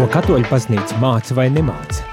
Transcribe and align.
Ko 0.00 0.06
katoļu 0.08 0.48
baznīca 0.48 0.96
māca 0.96 1.34
vai 1.36 1.50
nemāca? 1.52 2.06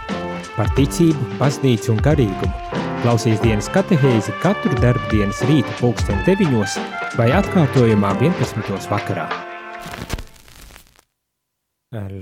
Par 0.58 0.68
ticību, 0.76 1.38
baznīcu 1.40 1.94
un 1.94 2.02
garīgumu. 2.04 2.74
Klausies 3.00 3.40
dienas 3.40 3.70
katehēzi 3.72 4.34
katru 4.42 4.76
darbdienas 4.84 5.40
rīta 5.48 5.72
pulksten 5.80 6.20
9 6.28 6.76
vai 7.16 7.30
atkārtojumā 7.38 8.12
11. 8.20 8.90
vakarā. 8.92 9.30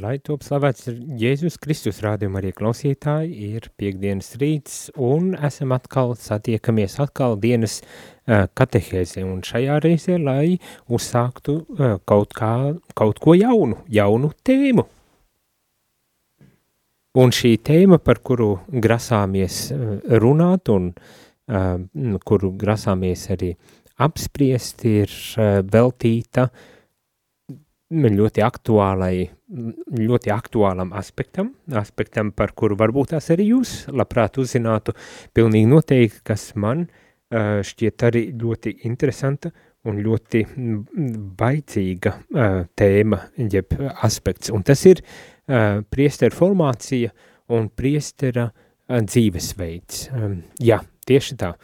Lai 0.06 0.14
top 0.22 0.46
slavēts 0.46 0.86
Jēzus 1.18 1.58
Kristus 1.58 1.98
rādījuma 2.06 2.44
arī 2.44 2.54
klausītāji, 2.54 3.50
ir 3.58 3.72
piekdienas 3.74 4.36
rīts 4.38 4.92
un 5.02 5.34
esam 5.34 5.74
atkal 5.74 6.14
satiekamies 6.14 7.00
atkal 7.02 7.40
dienas 7.42 7.80
uh, 7.82 8.46
katehēzi 8.54 9.26
un 9.26 9.42
šajā 9.42 9.82
reizē, 9.82 10.22
lai 10.22 10.60
uzsāktu 10.86 11.58
uh, 11.58 11.96
kaut, 12.06 12.38
kā, 12.38 12.76
kaut 12.94 13.18
ko 13.18 13.34
jaunu, 13.34 13.82
jaunu 13.90 14.30
tēmu. 14.46 14.86
Un 17.16 17.32
šī 17.32 17.54
tēma, 17.64 17.96
par 18.04 18.20
kuru 18.28 18.58
grasāmies 18.84 19.70
runāt 20.20 20.68
un 20.74 20.90
uh, 20.92 21.78
kuru 22.28 22.50
grasāmies 22.60 23.22
arī 23.32 23.54
apspriest, 24.04 24.84
ir 24.84 25.14
uh, 25.40 25.62
veltīta 25.64 26.50
ļoti 27.96 28.44
aktuālai, 28.44 29.30
ļoti 29.96 30.34
aktuālam 30.34 30.92
aspektam, 31.00 31.54
aspektam, 31.72 32.34
par 32.36 32.52
kuru 32.58 32.76
varbūt 32.82 33.14
tās 33.14 33.30
arī 33.32 33.46
jūs 33.54 33.86
labprāt 33.96 34.42
uzzinātu 34.42 34.96
pilnīgi 35.38 35.70
noteikti, 35.72 36.20
kas 36.28 36.50
man 36.60 36.84
uh, 36.90 37.62
šķiet 37.64 38.06
arī 38.10 38.26
ļoti 38.36 38.76
interesanta 38.90 39.54
un 39.88 40.02
ļoti 40.04 40.44
baicīga 41.40 42.12
uh, 42.12 42.60
tēma, 42.76 43.22
jeb 43.40 43.78
aspekts. 44.04 44.52
Un 44.52 44.68
tas 44.68 44.84
ir 44.90 45.00
uh, 45.00 45.35
priestera 45.46 46.34
formācija 46.34 47.12
un 47.54 47.68
priestera 47.70 48.48
uh, 48.50 48.66
dzīvesveids. 48.90 50.10
Jā, 50.64 50.80
tieši 51.08 51.38
tā. 51.42 51.56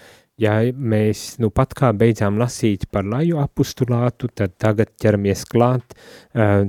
Ja 0.41 0.55
mēs 0.73 1.35
nu 1.43 1.51
pat 1.53 1.75
kā 1.77 1.91
beidzām 1.93 2.39
lasīt 2.41 2.87
par 2.89 3.05
laju 3.05 3.37
apustulātu, 3.43 4.31
tad 4.33 4.55
tagad 4.57 4.89
ķeramies 4.97 5.43
klāt 5.51 5.93
uh, 5.93 6.63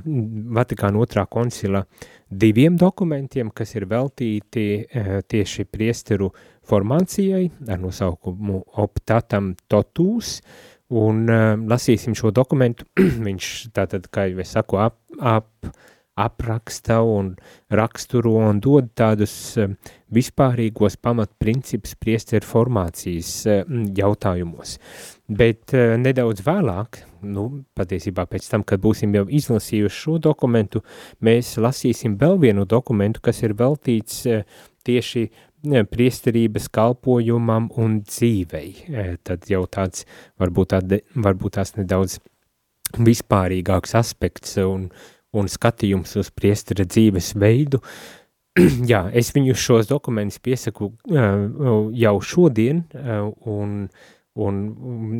Vatikāna 0.52 1.00
otrā 1.00 1.24
koncila 1.30 1.86
diviem 2.28 2.76
dokumentiem, 2.76 3.52
kas 3.54 3.72
ir 3.78 3.86
veltīti 3.88 4.66
uh, 4.82 5.14
tieši 5.24 5.64
priesteru 5.72 6.28
formācijai 6.68 7.46
ar 7.72 7.80
nosaukumu 7.80 8.60
optatam 8.82 9.54
totūs, 9.72 10.42
un 10.92 11.24
uh, 11.30 11.54
lasīsim 11.56 12.18
šo 12.18 12.34
dokumentu, 12.34 12.84
viņš 13.28 13.54
tātad, 13.72 14.10
kā 14.12 14.28
jau 14.28 14.44
es 14.44 14.52
saku, 14.52 14.82
ap, 14.84 15.00
ap 15.16 15.48
apraksta 16.14 17.00
un 17.02 17.34
raksturo 17.68 18.34
un 18.36 18.60
dod 18.60 18.90
tādus 18.98 19.34
eh, 19.56 19.70
vispārīgos 20.12 20.98
pamatprincipus 21.00 21.94
priesteru 21.96 22.46
formācijas 22.46 23.30
eh, 23.48 23.62
jautājumos. 23.96 24.76
Bet 25.32 25.72
eh, 25.76 25.94
nedaudz 26.00 26.44
vēlāk, 26.44 27.00
nu, 27.24 27.46
patiesībā 27.78 28.26
pēc 28.28 28.50
tam, 28.52 28.64
kad 28.66 28.82
būsim 28.84 29.14
jau 29.16 29.24
izlasījuši 29.28 30.02
šo 30.02 30.18
dokumentu, 30.20 30.82
mēs 31.24 31.54
lasīsim 31.62 32.18
vēl 32.20 32.36
vienu 32.42 32.66
dokumentu, 32.68 33.22
kas 33.24 33.40
ir 33.46 33.56
veltīts 33.56 34.26
tieši 34.82 35.28
priesterības 35.62 36.66
kalpojumam 36.74 37.70
un 37.78 38.00
dzīvei. 38.02 39.16
Tad 39.22 39.46
jau 39.48 39.62
tāds 39.70 40.02
varbūt, 40.42 40.74
tād, 40.74 40.96
varbūt 41.14 41.54
tās 41.60 41.76
nedaudz 41.78 42.18
vispārīgāks 42.98 43.94
aspekts 43.96 44.58
un, 44.60 44.88
un 45.32 45.50
skatījums 45.50 46.16
uz 46.20 46.30
priestera 46.34 46.86
dzīves 46.88 47.32
veidu. 47.40 47.82
Jā, 48.90 49.06
es 49.16 49.32
viņu 49.34 49.56
šos 49.56 49.88
dokumentus 49.88 50.40
piesaku 50.44 50.90
jau 51.08 52.16
šodien 52.20 52.82
un, 53.48 53.86
un 54.36 54.58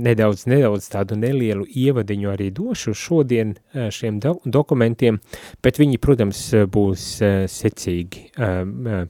nedaudz, 0.05 0.45
nedaudz 0.53 0.91
tādu 0.93 1.17
nelielu 1.21 1.65
ievadiņu 1.65 2.33
arī 2.33 2.51
došu 2.53 2.93
šodien 2.99 3.55
šiem 3.73 4.21
do 4.21 4.37
dokumentiem, 4.45 5.23
bet 5.65 5.81
viņi, 5.81 6.01
protams, 6.03 6.45
būs 6.73 7.09
secīgi 7.53 8.29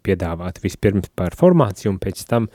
piedāvāti 0.07 0.65
vispirms 0.69 1.11
par 1.19 1.35
formāciju 1.39 1.97
un 1.97 2.01
pēc 2.03 2.25
tam 2.31 2.49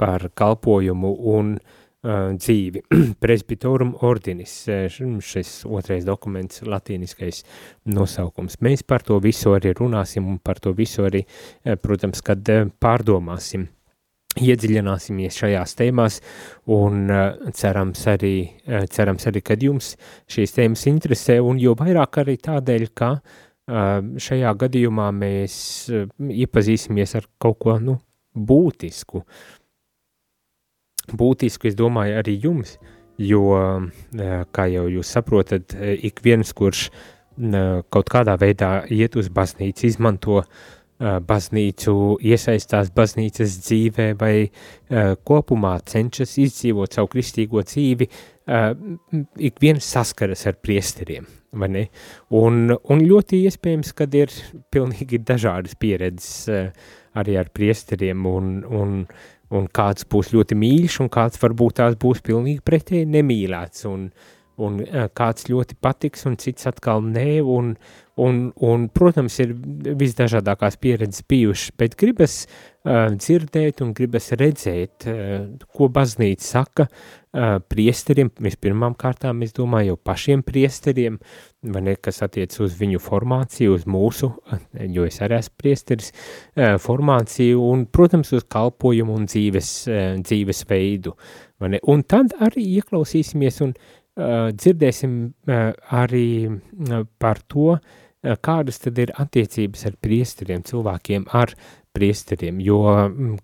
par 0.00 0.30
kalpojumu 0.32 1.12
un 1.28 1.52
uh, 1.58 1.76
dzīvi. 2.04 2.82
Presbitorum 3.22 3.92
ordinis, 4.06 4.54
šis 4.90 5.52
otrais 5.68 6.06
dokuments, 6.08 6.62
latīniskais 6.64 7.42
nosaukums. 7.92 8.60
Mēs 8.64 8.84
par 8.86 9.04
to 9.06 9.20
visu 9.20 9.54
arī 9.56 9.74
runāsim 9.76 10.28
un 10.28 10.38
par 10.38 10.60
to 10.60 10.72
visu 10.76 11.04
arī, 11.08 11.24
protams, 11.82 12.24
kad 12.24 12.48
pārdomāsim. 12.80 13.68
Iedziļināsimies 14.40 15.36
šajās 15.40 15.72
tēmās 15.74 16.20
un 16.70 17.10
cerams, 17.50 18.04
arī, 18.12 18.34
cerams 18.94 19.26
arī, 19.26 19.40
kad 19.42 19.62
jums 19.62 19.96
šīs 20.30 20.54
tēmas 20.54 20.86
interesē 20.86 21.40
un 21.42 21.58
jo 21.58 21.74
vairāk 21.74 22.20
arī 22.22 22.36
tādēļ, 22.38 22.84
ka 22.94 23.16
šajā 24.22 24.52
gadījumā 24.62 25.08
mēs 25.18 25.56
iepazīsimies 25.90 27.16
ar 27.18 27.26
kaut 27.42 27.58
ko 27.66 27.74
nu, 27.82 27.96
būtisku, 28.30 29.18
uh, 29.18 29.59
būtisku, 31.16 31.68
es 31.70 31.76
domāju, 31.78 32.18
arī 32.20 32.36
jums, 32.44 32.76
jo, 33.20 33.44
eh, 34.16 34.44
kā 34.52 34.66
jau 34.72 34.88
jūs 34.88 35.14
saprotat, 35.16 35.74
eh, 35.74 35.98
ik 36.02 36.20
viens, 36.24 36.52
kurš 36.52 36.90
eh, 36.90 37.82
kaut 37.90 38.10
kādā 38.10 38.36
veidā 38.36 38.84
iet 38.90 39.16
uz 39.16 39.28
baznīcu, 39.28 39.86
izmanto 39.86 40.42
baznīcu, 41.00 42.18
iesaistās 42.20 42.90
baznīcas 42.92 43.54
dzīvē 43.64 44.18
vai 44.20 44.50
kopumā 45.24 45.78
cenšas 45.88 46.34
izdzīvot 46.42 46.92
savu 46.92 47.08
kristīgo 47.08 47.62
dzīvi, 47.64 48.08
ik 49.48 49.62
viens 49.64 49.88
saskaras 49.94 50.44
ar 50.50 50.58
priesteriem, 50.60 51.24
vai 51.56 51.70
ne? 51.72 51.86
Un, 52.36 52.76
un 52.76 53.00
ļoti 53.00 53.40
iespējams, 53.48 53.94
kad 53.96 54.12
ir 54.12 54.28
pilnīgi 54.68 55.22
dažādas 55.24 55.72
pieredzes 55.80 56.50
arī 57.16 57.38
ar 57.40 57.48
priesteriem 57.48 58.28
un, 58.28 58.52
un 58.68 59.06
un 59.50 59.70
kāds 59.74 60.06
būs 60.10 60.34
ļoti 60.34 60.58
mīļš, 60.58 61.00
un 61.04 61.10
kāds 61.12 61.40
varbūt 61.42 61.80
tās 61.80 61.96
būs 62.00 62.22
pilnīgi 62.26 62.62
pretēji 62.66 63.08
nemīlēts, 63.10 63.86
un, 63.90 64.10
un 64.60 64.78
kāds 65.16 65.48
ļoti 65.50 65.78
patiks, 65.82 66.26
un 66.30 66.38
cits 66.40 66.68
atkal 66.70 67.02
nē, 67.06 67.40
un, 67.42 67.72
un, 68.20 68.40
un 68.66 68.86
protams, 68.94 69.38
ir 69.42 69.54
visdažādākās 70.00 70.78
pieredzes 70.80 71.24
bijušas, 71.30 71.72
bet 71.80 71.96
gribas 72.00 72.42
uh, 72.44 73.08
dzirdēt 73.16 73.82
un 73.84 73.94
gribas 73.96 74.30
redzēt, 74.38 75.08
uh, 75.08 75.48
ko 75.74 75.90
baznīca 75.92 76.46
saka 76.46 76.86
uh, 76.90 77.58
priesteriem, 77.72 78.32
vispirmām 78.44 78.96
kārtām, 79.00 79.42
es 79.46 79.56
domāju, 79.56 79.94
jau 79.94 80.02
pašiem 80.10 80.44
priesteriem, 80.46 81.18
vai 81.62 81.82
ne, 81.84 81.94
kas 82.00 82.22
attiec 82.24 82.54
uz 82.64 82.74
viņu 82.78 83.00
formāciju, 83.04 83.76
uz 83.76 83.86
mūsu, 83.90 84.30
jo 84.94 85.06
es 85.08 85.20
arī 85.24 85.38
esmu 85.40 85.60
priesteris, 85.60 86.10
uh, 86.12 86.76
formāciju 86.80 87.62
un, 87.68 87.86
protams, 87.92 88.32
uz 88.36 88.46
kalpojumu 88.48 89.18
un 89.20 89.28
dzīves, 89.28 89.72
uh, 89.88 90.02
dzīves 90.24 90.64
veidu, 90.70 91.16
vai 91.60 91.74
ne, 91.76 91.82
un 91.92 92.04
tad 92.08 92.36
arī 92.40 92.64
ieklausīsimies 92.80 93.60
un 93.66 93.74
uh, 93.74 94.48
dzirdēsim 94.52 95.18
arī 95.46 96.28
par 97.20 97.42
to, 97.48 97.76
kādas 98.20 98.80
tad 98.82 98.98
ir 99.00 99.14
attiecības 99.16 99.86
ar 99.88 99.94
priesteriem, 100.04 100.64
cilvēkiem 100.66 101.22
ar 101.32 101.54
priesteriem, 101.96 102.60
jo, 102.62 102.82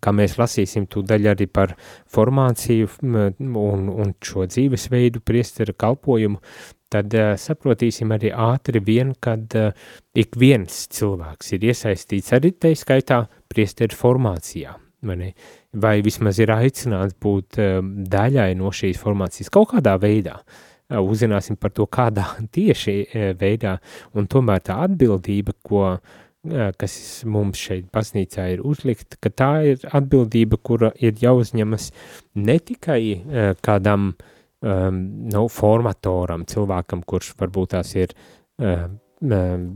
kā 0.03 0.13
mēs 0.15 0.37
lasīsim 0.39 0.87
tūdaļ 0.93 1.31
arī 1.33 1.47
par 1.51 1.75
formāciju 2.13 2.91
un, 3.03 3.89
un 3.91 4.13
šo 4.23 4.47
dzīvesveidu 4.51 5.23
priestera 5.27 5.75
kalpojumu, 5.75 6.43
tad 6.93 7.15
uh, 7.17 7.35
saprotīsim 7.41 8.13
arī 8.15 8.33
ātri 8.33 8.83
vien, 8.85 9.13
kad 9.21 9.55
uh, 9.59 9.73
ik 10.15 10.37
viens 10.39 10.85
cilvēks 10.95 11.55
ir 11.57 11.69
iesaistīts 11.71 12.35
arī 12.37 12.53
tai 12.61 12.75
skaitā 12.79 13.25
priestera 13.51 13.97
formācijā, 13.97 14.77
vai, 15.07 15.17
ne? 15.21 15.33
vai 15.75 15.99
vismaz 16.07 16.41
ir 16.43 16.53
aicināts 16.55 17.17
būt 17.23 17.61
uh, 17.63 17.81
daļai 18.17 18.53
no 18.61 18.73
šīs 18.75 19.01
formācijas 19.03 19.53
kaut 19.55 19.73
kādā 19.75 19.97
veidā. 20.03 20.39
Uh, 20.87 21.03
uzzināsim 21.03 21.59
par 21.59 21.75
to, 21.75 21.89
kādā 21.91 22.29
tieši 22.57 23.01
uh, 23.07 23.27
veidā, 23.39 23.79
un 24.15 24.31
tomēr 24.31 24.63
tā 24.67 24.79
atbildība, 24.87 25.57
ko 25.67 25.89
uh, 25.97 26.71
kas 26.79 27.25
mums 27.27 27.59
šeit 27.59 27.91
baznīcā 27.95 28.47
ir 28.55 28.63
uzlikt, 28.67 29.19
ka 29.23 29.33
tā 29.35 29.51
ir 29.73 29.91
atbildība, 29.91 30.61
kura 30.63 30.93
ir 31.03 31.19
jāuzņemas 31.19 31.91
ne 32.39 32.59
tikai 32.63 33.03
uh, 33.17 33.53
kādam 33.67 34.13
um, 34.61 35.01
nu, 35.33 35.47
formatoram, 35.53 36.47
cilvēkam, 36.49 37.05
kurš 37.07 37.35
varbūt 37.41 37.75
tās 37.75 37.93
ir 37.97 38.15
uh, 38.63 38.87
um, 39.21 39.67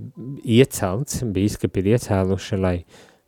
iecelts, 0.45 1.23
bīskapi 1.35 1.83
ir 1.83 1.93
iecēluši, 1.95 2.61
lai, 2.61 2.77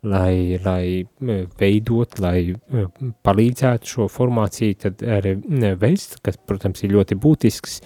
lai, 0.07 0.59
lai 0.63 1.43
veidot, 1.59 2.19
lai 2.23 2.37
uh, 2.53 2.89
palīdzētu 3.25 3.93
šo 3.95 4.09
formāciju, 4.11 4.79
tad 4.87 5.05
arī 5.19 5.37
veist, 5.81 6.19
kas, 6.25 6.39
protams, 6.47 6.83
ir 6.83 6.95
ļoti 6.97 7.19
būtisks 7.21 7.79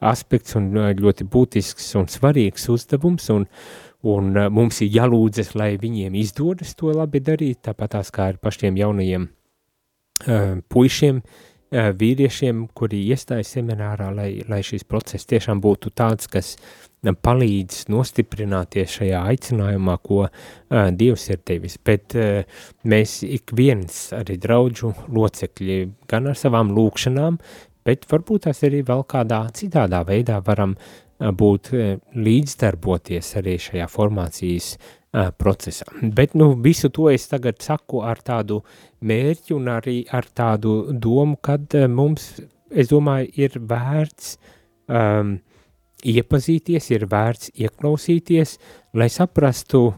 aspekts 0.00 0.56
un 0.56 0.70
ļoti 0.96 1.26
būtisks 1.28 1.90
un 2.00 2.08
svarīgs 2.08 2.70
uzdevums, 2.72 3.28
un, 3.34 3.44
un 4.08 4.32
uh, 4.32 4.48
mums 4.48 4.80
ir 4.80 4.94
jālūdzas, 4.96 5.52
lai 5.60 5.74
viņiem 5.80 6.16
izdodas 6.22 6.72
to 6.78 6.94
labi 6.96 7.20
darīt, 7.20 7.60
tāpat 7.68 7.98
tās 7.98 8.14
kā 8.14 8.30
ar 8.32 8.40
pašiem 8.40 8.80
jaunajiem 8.80 9.28
uh, 9.28 10.56
puišiem, 10.72 11.20
uh, 11.20 11.46
vīriešiem, 11.70 12.64
kuri 12.74 13.04
iestājas 13.12 13.54
seminārā, 13.54 14.10
lai, 14.14 14.30
lai 14.50 14.60
šis 14.66 14.84
process 14.88 15.28
tiešām 15.30 15.60
būtu 15.62 15.92
tāds, 15.94 16.26
kas 16.30 16.56
palīdz 17.00 17.86
nostiprināties 17.88 18.98
šajā 18.98 19.22
aicinājumā, 19.32 19.96
ko 20.04 20.24
uh, 20.26 20.32
Dievs 20.90 21.28
ir 21.30 21.40
devis, 21.46 21.78
bet 21.78 22.16
uh, 22.18 22.42
mēs 22.84 23.20
ik 23.24 23.54
viens 23.56 24.10
arī 24.16 24.36
draudžu 24.42 24.92
locekļi 25.08 25.80
gan 26.10 26.28
ar 26.28 26.36
savām 26.36 26.74
lūkšanām, 26.76 27.38
bet 27.86 28.04
varbūt 28.10 28.48
tās 28.48 28.64
arī 28.66 28.82
vēl 28.86 29.06
kādā 29.08 29.46
citādā 29.56 30.02
veidā 30.08 30.42
varam 30.44 30.74
uh, 30.76 31.30
būt 31.30 31.72
uh, 31.72 31.94
līdzdarboties 32.18 33.36
arī 33.40 33.56
šajā 33.62 33.88
formācijas 33.88 34.74
uh, 34.74 34.99
procesā. 35.10 35.88
Bet 36.02 36.34
nu, 36.38 36.52
visu 36.62 36.90
to 36.94 37.08
es 37.10 37.26
tagad 37.30 37.58
saku 37.62 38.02
ar 38.06 38.20
tādu 38.22 38.60
mērķu 39.02 39.56
un 39.56 39.70
arī 39.72 40.04
ar 40.06 40.28
tādu 40.36 40.92
domu, 40.92 41.36
kad 41.42 41.74
mums, 41.90 42.36
es 42.70 42.90
domāju, 42.92 43.30
ir 43.42 43.58
vērts 43.58 44.36
um, 44.86 45.38
iepazīties, 46.06 46.90
ir 46.94 47.06
vērts 47.10 47.50
ieklausīties, 47.58 48.56
lai 48.94 49.10
saprastu, 49.12 49.88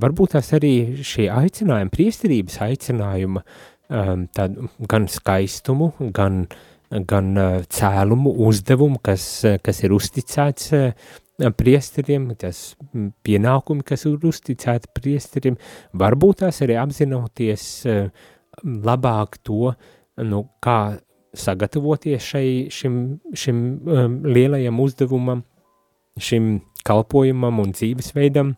varbūt 0.00 0.34
tās 0.34 0.52
arī 0.56 1.02
šie 1.04 1.28
aicinājumi, 1.32 1.92
priesterības 1.92 2.60
aicinājuma, 2.64 3.44
um, 3.90 4.24
tādu 4.34 4.70
gan 4.90 5.10
skaistumu, 5.12 5.92
gan, 6.16 6.46
gan 6.90 7.34
uh, 7.36 7.60
cēlumu, 7.68 8.32
uzdevumu, 8.48 9.02
kas, 9.04 9.28
kas 9.60 9.84
ir 9.84 9.92
uzticēts 9.92 10.72
uh, 10.72 11.12
priesteriem, 11.38 12.28
tas 12.38 12.74
pienākumi, 13.26 13.82
kas 13.86 14.06
ir 14.06 14.22
uzticēti 14.28 14.92
priesteriem, 14.94 15.56
varbūt 15.98 16.44
tās 16.44 16.60
arī 16.62 16.76
apzinoties 16.78 17.66
labāk 18.62 19.40
to, 19.42 19.72
nu, 20.22 20.44
kā 20.62 20.78
sagatavoties 21.34 22.22
šai, 22.22 22.48
šim, 22.70 22.98
šim 23.34 23.60
um, 23.90 24.18
lielajam 24.26 24.78
uzdevumam, 24.80 25.42
šim 26.20 26.60
kalpojumam 26.86 27.58
un 27.64 27.72
dzīvesveidam, 27.74 28.52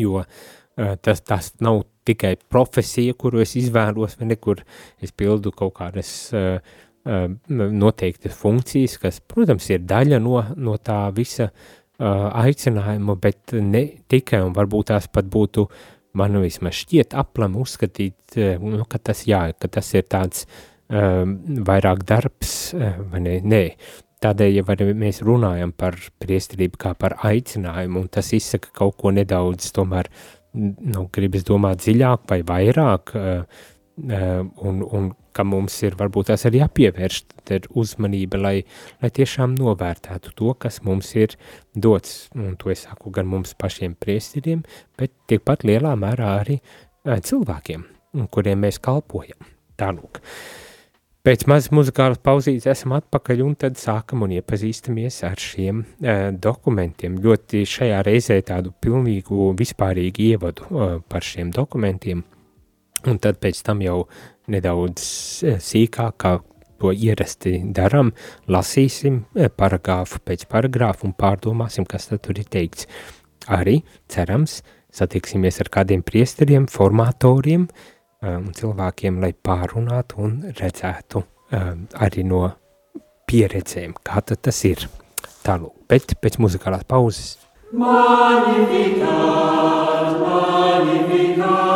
jo 0.00 0.24
uh, 0.24 0.94
tas, 1.02 1.22
tas 1.22 1.52
nav 1.62 1.84
tikai 2.04 2.34
profesija, 2.50 3.14
kuru 3.14 3.44
es 3.44 3.54
izvēlos, 3.60 4.18
vai 4.18 4.32
nekur 4.32 4.64
es 5.02 5.14
pildu 5.14 5.54
kaut 5.54 5.76
kādas 5.78 6.10
uh, 6.34 6.58
noteiktas 7.04 8.34
funkcijas, 8.40 8.98
kas, 8.98 9.22
protams, 9.28 9.68
ir 9.70 9.84
daļa 9.84 10.18
no, 10.24 10.38
no 10.56 10.74
tā 10.80 10.98
visa 11.14 11.50
uh, 11.50 11.72
aicinājuma, 11.98 13.16
bet 13.22 13.54
ne 13.62 13.84
tikai, 14.10 14.42
un 14.42 14.54
varbūt 14.56 14.90
tās 14.90 15.06
pat 15.12 15.28
būtu 15.30 15.68
man 16.18 16.38
vismaz 16.42 16.78
šķiet 16.82 17.14
aplam 17.18 17.56
uzskatīt, 17.58 18.38
nu, 18.62 18.84
ka 18.90 19.00
tas 19.02 19.24
jā, 19.28 19.48
ka 19.58 19.70
tas 19.70 19.90
ir 19.94 20.06
tāds 20.10 20.44
um, 20.88 21.36
vairāk 21.66 22.04
darbs, 22.06 22.74
vai 23.10 23.22
ne? 23.22 23.38
Nē, 23.42 23.62
tādēļ, 24.24 24.60
ja 24.60 24.94
mēs 24.94 25.22
runājam 25.26 25.74
par 25.76 25.98
priesterību 26.22 26.80
kā 26.80 26.94
par 26.98 27.18
aicinājumu, 27.26 28.04
un 28.04 28.10
tas 28.14 28.32
izsaka 28.36 28.72
kaut 28.74 28.98
ko 29.00 29.14
nedaudz, 29.14 29.70
tomēr, 29.74 30.10
nu, 30.54 31.08
gribas 31.14 31.46
domāt 31.46 31.82
dziļāk 31.82 32.26
vai 32.30 32.40
vairāk, 32.46 33.14
uh, 33.18 33.70
un, 33.96 34.82
un 34.82 35.12
ka 35.34 35.44
mums 35.46 35.76
ir 35.86 35.96
varbūt 35.98 36.30
tās 36.30 36.46
arī 36.48 36.62
jāpievērš 36.62 37.20
uzmanība, 37.78 38.40
lai, 38.40 38.56
lai 39.02 39.10
tiešām 39.14 39.56
novērtētu 39.58 40.34
to, 40.38 40.54
kas 40.58 40.80
mums 40.86 41.12
ir 41.18 41.36
dots, 41.74 42.28
un 42.34 42.56
to 42.60 42.72
es 42.74 42.86
saku 42.88 43.12
gan 43.14 43.28
mums 43.30 43.54
pašiem 43.58 43.96
priesteriem, 43.98 44.64
bet 44.98 45.14
tikpat 45.30 45.66
lielā 45.66 45.94
mērā 45.98 46.36
arī 46.42 46.60
uh, 46.60 47.18
cilvēkiem, 47.18 47.86
kuriem 48.34 48.62
mēs 48.66 48.80
kalpojam. 48.82 49.50
Tālūk. 49.78 50.22
Pēc 51.24 51.46
mazas 51.48 51.70
muzikālas 51.72 52.20
pauzītes 52.20 52.68
esam 52.68 52.92
atpakaļ 52.98 53.40
un 53.46 53.54
tad 53.56 53.78
sākam 53.80 54.26
un 54.26 54.34
iepazīstamies 54.36 55.22
ar 55.26 55.40
šiem 55.40 55.80
uh, 55.80 56.28
dokumentiem. 56.36 57.16
Ļoti 57.24 57.64
šajā 57.74 58.02
reizē 58.06 58.38
tādu 58.46 58.74
pilnīgu 58.84 59.54
vispārīgu 59.58 60.28
ievadu 60.34 60.68
uh, 60.68 60.94
par 61.08 61.26
šiem 61.26 61.50
dokumentiem, 61.54 62.22
un 63.10 63.20
tad 63.22 63.40
pēc 63.42 63.62
tam 63.66 63.82
jau 63.84 64.04
nedaudz 64.52 65.04
uh, 65.44 65.58
sīkāk, 65.62 66.18
kā 66.20 66.36
to 66.82 66.92
ierasti 66.92 67.60
daram, 67.76 68.12
lasīsim 68.50 69.22
uh, 69.22 69.48
paragrāfu 69.48 70.20
pēc 70.24 70.46
paragrāfu 70.50 71.08
un 71.08 71.16
pārdomāsim, 71.18 71.88
kas 71.88 72.10
tad 72.10 72.24
tur 72.26 72.40
ir 72.40 72.50
teikts. 72.50 72.88
Arī, 73.52 73.82
cerams, 74.08 74.62
satiksimies 74.94 75.60
ar 75.60 75.68
kādiem 75.72 76.04
priesteriem, 76.06 76.68
formatoriem, 76.70 77.68
uh, 77.68 77.90
um, 78.24 78.50
cilvēkiem, 78.56 79.20
lai 79.22 79.32
pārunātu 79.34 80.20
un 80.24 80.36
redzētu 80.58 81.24
arī 81.54 82.24
no 82.26 82.42
pieredzēm, 83.30 83.92
kā 84.02 84.22
tas 84.26 84.64
ir. 84.66 84.88
Tālūk, 85.44 85.74
bet 85.88 86.14
pēc 86.24 86.38
muzikālās 86.40 86.84
pauzes. 86.88 87.36
Magnificat, 87.76 89.08
magnificat, 90.22 91.73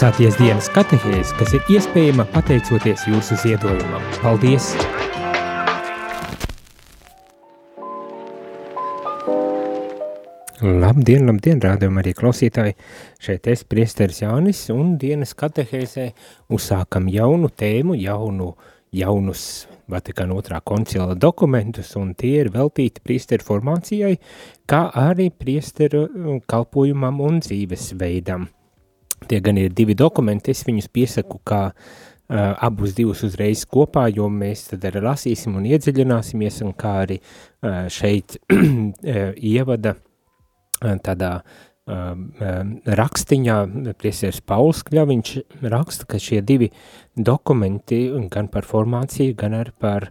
klausāties 0.00 0.38
dienas 0.40 0.68
katehēs, 0.72 1.30
kas 1.36 1.50
ir 1.52 1.66
iespējama 1.74 2.24
pateicoties 2.32 3.02
jūsu 3.04 3.36
ziedojumam. 3.36 4.00
Paldies! 4.22 4.70
Labdien, 10.64 11.26
labdien, 11.28 11.60
rādījumā 11.60 12.00
arī 12.00 12.14
klausītāji. 12.16 12.78
Šeit 13.20 13.50
es 13.52 13.66
priesteris 13.68 14.22
Jānis 14.22 14.62
un 14.72 14.94
dienas 15.02 15.34
katehēzē 15.36 16.06
uzsākam 16.48 17.10
jaunu 17.12 17.50
tēmu, 17.52 17.98
jaunu, 18.00 18.54
jaunus 18.96 19.66
Vatikāna 19.90 20.38
otrā 20.38 20.62
koncila 20.64 21.12
dokumentus, 21.12 21.90
un 22.00 22.14
tie 22.16 22.38
ir 22.46 22.48
veltīti 22.54 23.04
priesteru 23.04 23.44
formācijai, 23.50 24.14
kā 24.64 24.80
arī 24.96 25.28
priesteru 25.28 26.06
kalpojumam 26.48 27.20
un 27.26 27.42
dzīvesveidam. 27.44 28.48
Tie 29.28 29.40
gan 29.44 29.58
ir 29.60 29.74
divi 29.76 29.96
dokumenti, 29.98 30.54
es 30.54 30.64
viņus 30.64 30.88
piesaku 30.92 31.40
kā 31.44 31.62
uh, 31.70 32.52
abus 32.64 32.94
divus 32.96 33.24
uzreiz 33.26 33.66
kopā, 33.68 34.06
jo 34.14 34.28
mēs 34.32 34.70
tad 34.70 34.86
arī 34.88 35.02
lasīsim 35.04 35.56
un 35.58 35.66
iedziļināsimies, 35.68 36.62
un 36.64 36.76
kā 36.78 36.94
arī 37.04 37.18
uh, 37.20 37.88
šeit 37.92 38.38
ievada 39.54 39.96
tādā 40.80 41.34
rakstiņā, 43.00 43.54
priesieris 43.98 44.40
Pauls 44.46 44.82
Kļaviņš 44.86 45.32
raksta, 45.72 46.06
ka 46.06 46.20
šie 46.22 46.40
divi 46.46 46.70
dokumenti 47.16 48.04
gan 48.30 48.50
par 48.52 48.68
formāciju, 48.68 49.34
gan 49.38 49.56
arī 49.58 49.74
par 49.80 50.10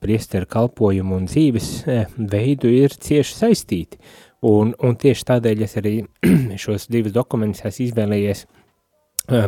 priesteru 0.00 0.46
kalpojumu 0.50 1.16
un 1.20 1.26
dzīves 1.30 1.70
veidu 2.16 2.70
ir 2.70 2.94
cieši 2.94 3.38
saistīti. 3.38 4.00
Un, 4.44 4.74
un 4.84 4.96
tieši 5.00 5.24
tādēļ 5.30 5.62
es 5.64 5.76
arī 5.80 5.94
šos 6.62 6.90
divus 6.92 7.14
dokumentus 7.14 7.80
izvēlējies 7.80 8.44
uh, 8.44 9.46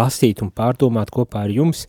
lasīt 0.00 0.42
un 0.44 0.52
pārdomāt 0.54 1.10
kopā 1.14 1.46
ar 1.46 1.54
jums, 1.54 1.86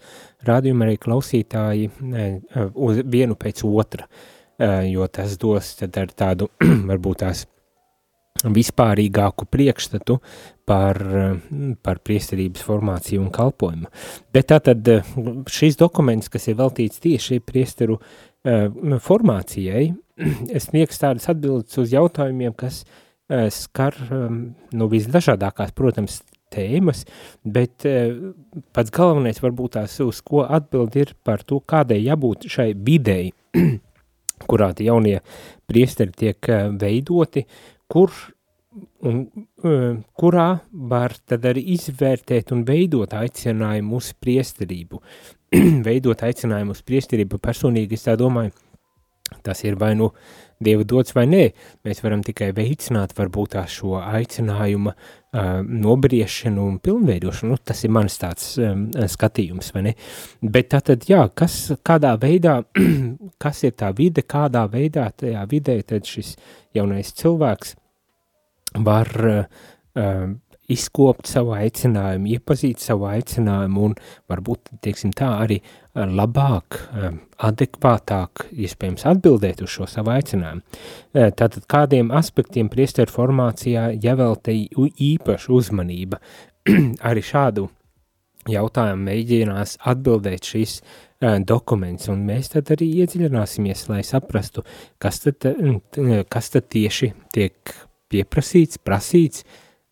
rādījumā 0.47 0.87
arī 0.87 0.97
klausītāji 1.03 1.91
uh, 1.91 2.71
uz 2.73 3.03
vienu 3.05 3.37
pēc 3.37 3.61
otra, 3.67 4.07
uh, 4.07 4.81
jo 4.89 5.05
tas 5.07 5.37
dos 5.37 5.75
tad 5.83 6.01
ar 6.01 6.15
tādu 6.17 6.49
varbūt 6.89 7.23
tās 7.25 7.45
vispārīgāku 8.37 9.47
priekšstatu 9.49 10.19
par, 10.69 10.99
par 11.81 12.01
priesterības 12.05 12.61
formāciju 12.67 13.23
un 13.23 13.31
kalpojumu. 13.33 13.89
Bet 14.33 14.51
tātad 14.51 14.85
šis 15.49 15.79
dokuments, 15.79 16.29
kas 16.29 16.45
ir 16.51 16.59
veltīts 16.59 17.01
tieši 17.01 17.39
priesteru 17.41 17.97
uh, 17.97 18.67
formācijai, 20.53 20.61
sniegs 20.63 21.01
tādas 21.01 21.27
atbildes 21.29 21.77
uz 21.77 21.93
jautājumiem, 21.93 22.55
kas 22.57 22.83
uh, 22.83 23.47
skar 23.53 23.95
um, 24.11 24.55
nu, 24.73 24.89
visdažādākās, 24.91 25.73
protams, 25.77 26.21
tēmas, 26.53 27.03
bet 27.43 27.85
uh, 27.85 28.31
pats 28.73 28.93
galvenais 28.93 29.41
varbūt 29.43 29.77
tās, 29.77 29.99
uz 30.05 30.21
ko 30.25 30.45
atbild 30.45 30.95
ir 30.97 31.13
par 31.27 31.43
to, 31.43 31.59
kādai 31.59 31.99
jābūt 32.05 32.47
šai 32.51 32.71
videi, 32.73 33.33
kurā 34.49 34.71
tie 34.77 34.87
jaunie 34.89 35.19
priesteri 35.67 36.15
tiek 36.15 36.49
uh, 36.49 36.71
veidoti, 36.79 37.45
kur 37.91 38.13
un 39.07 39.23
kurā 40.17 40.47
var 40.91 41.15
tad 41.25 41.45
arī 41.49 41.63
izvērtēt 41.73 42.51
un 42.53 42.61
veidot 42.65 43.13
aicinājumu 43.17 43.97
uz 43.97 44.11
priesterību. 44.21 45.01
veidot 45.87 46.23
aicinājumu 46.27 46.75
uz 46.75 46.83
priesterību 46.85 47.39
personīgi, 47.41 47.97
es 47.97 48.05
tā 48.05 48.17
domāju, 48.19 48.53
tas 49.43 49.63
ir 49.63 49.79
vai 49.79 49.95
nu 49.99 50.11
Dieva 50.57 50.81
dots 50.89 51.13
vai 51.13 51.27
nē, 51.29 51.43
mēs 51.85 51.99
varam 52.01 52.23
tikai 52.25 52.47
veicināt 52.57 53.11
varbūt 53.17 53.51
tā 53.53 53.61
šo 53.69 53.99
aicinājumu 53.99 54.89
uh, 54.89 55.59
nobriešanu 55.61 56.63
un 56.65 56.79
pilnveidošanu, 56.81 57.53
nu, 57.53 57.61
tas 57.61 57.83
ir 57.85 57.93
mans 57.93 58.17
tāds 58.17 58.55
um, 58.57 58.87
skatījums, 58.89 59.69
vai 59.75 59.83
ne? 59.89 59.93
Bet 60.41 60.71
tātad, 60.73 61.05
jā, 61.09 61.27
kas, 61.37 61.59
kādā 61.85 62.15
veidā, 62.21 62.55
kas 63.43 63.61
ir 63.69 63.77
tā 63.77 63.91
vide, 63.97 64.25
kādā 64.25 64.65
veidā 64.73 65.05
tajā 65.13 65.45
vidē 65.51 65.77
tad 65.85 66.09
šis 66.09 66.33
jaunais 66.73 67.13
cilvēks 67.21 67.77
var 68.87 69.13
uh, 69.29 70.33
izkopt 70.73 71.29
savu 71.29 71.53
aicinājumu, 71.55 72.33
iepazīt 72.33 72.81
savu 72.83 73.07
aicinājumu 73.11 73.85
un 73.87 73.93
varbūt, 74.29 74.73
teiksim 74.83 75.13
tā, 75.15 75.29
arī 75.45 75.61
labāk, 75.97 76.77
adekvātāk, 77.47 78.45
iespējams, 78.53 79.07
atbildēt 79.09 79.63
uz 79.65 79.71
šo 79.73 79.87
savu 79.89 80.13
aicinājumu. 80.13 80.61
Tātad 81.13 81.65
kādiem 81.69 82.11
aspektiem 82.15 82.69
priesteru 82.69 83.13
formācijā 83.13 83.89
jāvelta 84.03 84.53
īpaša 84.53 85.51
uzmanība. 85.57 86.21
arī 87.09 87.23
šādu 87.23 87.67
jautājumu 88.47 89.09
mēģinās 89.09 89.77
atbildēt 89.91 90.47
uh, 90.81 91.05
dokuments, 91.19 92.07
un 92.13 92.25
mēs 92.27 92.51
tad 92.53 92.71
arī 92.75 92.89
iedziļināsimies, 93.01 93.87
lai 93.89 94.03
saprastu, 94.05 94.63
kas 95.01 95.23
tad, 95.23 95.47
kas 96.29 96.51
tad 96.53 96.67
tieši 96.73 97.11
tiek 97.33 97.73
pieprasīts, 98.11 98.77
prasīts, 98.77 99.43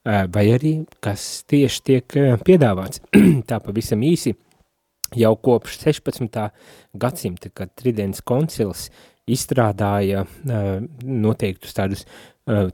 vai 0.05 0.45
arī 0.53 0.75
kas 1.01 1.43
tieši 1.49 1.81
tiek 1.89 2.17
piedāvāts. 2.45 3.01
Tā 3.49 3.59
pavisam 3.63 4.05
īsi 4.05 4.35
jau 5.15 5.35
kopš 5.35 5.79
16. 5.83 6.47
gadsimta, 6.93 7.51
kad 7.53 7.73
Tridents 7.75 8.21
koncils 8.21 8.89
izstrādāja 9.25 10.25
noteiktus 11.03 11.73
tādus 11.73 12.05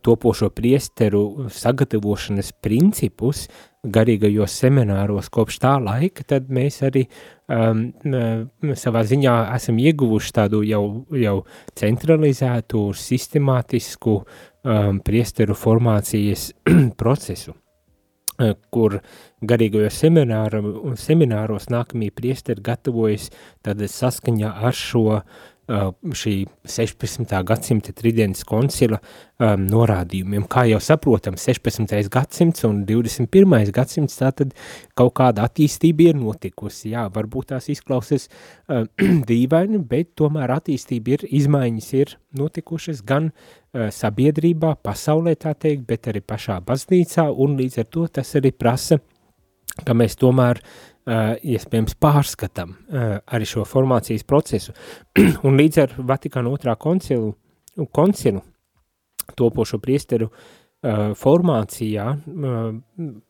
topošo 0.03 0.49
priesteru 0.51 1.47
sagatavošanas 1.47 2.51
principus 2.59 3.45
garīgajos 3.81 4.53
semināros 4.61 5.29
kopš 5.33 5.57
tā 5.63 5.77
laika, 5.81 6.25
tad 6.27 6.51
mēs 6.53 6.81
arī 6.85 7.05
um, 7.49 7.87
savā 8.77 9.01
ziņā 9.07 9.35
esam 9.55 9.79
ieguvuši 9.81 10.35
tādu 10.35 10.61
jau, 10.67 10.83
jau 11.17 11.37
centralizētu, 11.79 12.83
sistemātisku 12.93 14.19
um, 14.19 14.99
priesteru 15.01 15.57
formācijas 15.57 16.51
procesu, 17.01 17.55
kur 18.73 18.99
garīgajos 19.45 19.97
semināros 21.01 21.69
nākamie 21.73 22.11
priesteri 22.15 22.63
gatavojas 22.65 23.29
tad 23.65 23.81
saskaņā 23.81 24.53
ar 24.67 24.77
šo 24.77 25.21
šī 25.69 26.33
16. 26.65 27.43
gadsimta 27.45 27.93
tridienas 27.93 28.43
koncila 28.47 28.97
um, 28.97 29.61
norādījumiem. 29.69 30.47
Kā 30.49 30.65
jau 30.67 30.79
saprotam, 30.83 31.37
16. 31.39 32.09
gadsimts 32.11 32.65
un 32.67 32.81
21. 32.87 33.71
gadsimts 33.71 34.17
tātad 34.19 34.55
kaut 34.97 35.13
kāda 35.19 35.45
attīstība 35.47 36.09
ir 36.09 36.19
notikusi. 36.19 36.91
Jā, 36.95 37.05
varbūt 37.13 37.51
tās 37.53 37.69
izklausas 37.71 38.27
uh, 38.27 38.83
dīvaini, 39.29 39.79
bet 39.87 40.15
tomēr 40.19 40.57
attīstība 40.57 41.15
ir, 41.15 41.25
izmaiņas 41.29 41.93
ir 42.01 42.17
notikušas 42.41 43.05
gan 43.07 43.31
uh, 43.31 43.87
sabiedrībā, 43.93 44.75
pasaulē 44.83 45.37
tā 45.39 45.55
teikt, 45.55 45.87
bet 45.87 46.11
arī 46.11 46.25
pašā 46.25 46.59
baznīcā, 46.65 47.29
un 47.31 47.57
līdz 47.61 47.83
ar 47.85 47.91
to 47.93 48.07
tas 48.19 48.35
arī 48.41 48.51
prasa, 48.51 48.99
ka 49.85 49.93
mēs 49.95 50.17
tomēr 50.19 50.59
uh, 50.59 50.90
Uh, 50.90 50.90
iespējams 51.11 51.97
pārskatām 52.01 52.73
uh, 52.75 53.17
arī 53.33 53.47
šo 53.49 53.65
formācijas 53.67 54.25
procesu. 54.27 54.75
un 55.47 55.59
līdz 55.59 55.83
ar 55.83 55.95
Vatikāna 55.97 56.51
otrā 56.53 56.77
koncilu, 56.79 57.33
koncilu 57.91 58.43
topošo 59.37 59.79
priesteru 59.83 60.29
uh, 60.31 61.11
formācijā 61.17 62.07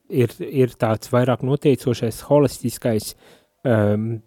ir, 0.09 0.33
ir 0.39 0.73
tāds 0.79 1.11
vairāk 1.11 1.45
noteicošais 1.45 2.23
holistiskais 2.29 3.13
um, 3.63 4.21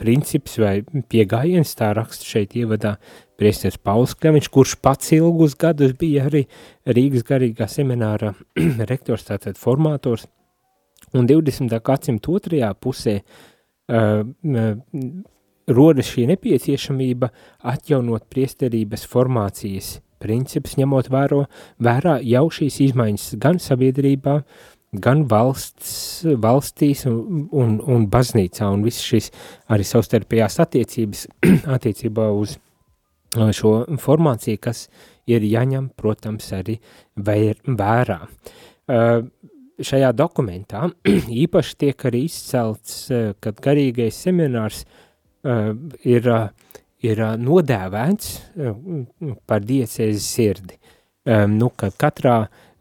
princips 0.00 0.58
vai 0.60 0.74
piegājiens, 1.10 1.74
tā 1.78 1.92
raksta 1.96 2.26
šeit 2.26 2.56
ievadā 2.58 2.96
priesteris 3.38 3.78
Pauls 3.78 4.16
Kļaviņš, 4.18 4.50
kurš 4.52 4.74
pats 4.82 5.12
ilgus 5.16 5.54
gadus 5.58 5.94
bija 5.98 6.26
arī 6.28 6.44
Rīgas 6.86 7.26
garīgā 7.28 7.68
semināra 7.70 8.34
rektors, 8.90 9.28
tātad 9.28 9.60
formātors, 9.60 10.26
Un 11.16 11.28
20. 11.28 11.72
gadsimta 11.84 12.32
otrajā 12.34 12.72
pusē 12.76 13.20
uh, 13.22 14.24
rodas 15.68 16.10
šī 16.12 16.26
nepieciešamība 16.32 17.30
atjaunot 17.72 18.26
priesterības 18.32 19.06
formācijas 19.08 19.98
principus, 20.22 20.76
ņemot 20.78 21.10
vēro, 21.12 21.44
vērā 21.82 22.18
jau 22.26 22.48
šīs 22.52 22.80
izmaiņas 22.88 23.28
gan 23.42 23.60
sabiedrībā, 23.62 24.38
gan 25.04 25.26
valsts, 25.30 26.24
valstīs 26.40 27.04
un, 27.10 27.46
un, 27.52 27.76
un 27.84 28.08
baznīcā, 28.10 28.70
un 28.72 28.86
viss 28.86 29.04
šis 29.04 29.30
arī 29.70 29.86
savstarpējās 29.86 30.58
attiecības 30.64 31.26
attiecībā 31.76 32.30
uz 32.34 32.56
šo 33.54 33.72
formāciju, 34.00 34.60
kas 34.64 34.86
ir 35.28 35.44
jāņem, 35.44 35.90
protams, 35.96 36.48
arī 36.56 36.78
vēr, 37.20 37.60
vērā. 37.68 38.22
Uh, 38.88 39.28
šajā 39.84 40.12
dokumentā 40.16 40.88
īpaši 41.44 41.76
tiek 41.84 42.06
arī 42.10 42.24
izcelts, 42.28 43.08
eh, 43.10 43.32
kad 43.42 43.60
garīgais 43.64 44.18
seminārs 44.26 44.84
uh, 44.84 45.74
ir, 46.02 46.28
uh, 46.28 46.80
ir 47.04 47.22
uh, 47.22 47.34
nodēvēts 47.40 48.32
uh, 48.58 48.72
par 49.46 49.66
diecēzi 49.66 50.24
sirdi. 50.24 50.78
Um, 51.28 51.58
nu, 51.60 51.68
ka 51.70 51.90
katrā, 51.92 52.36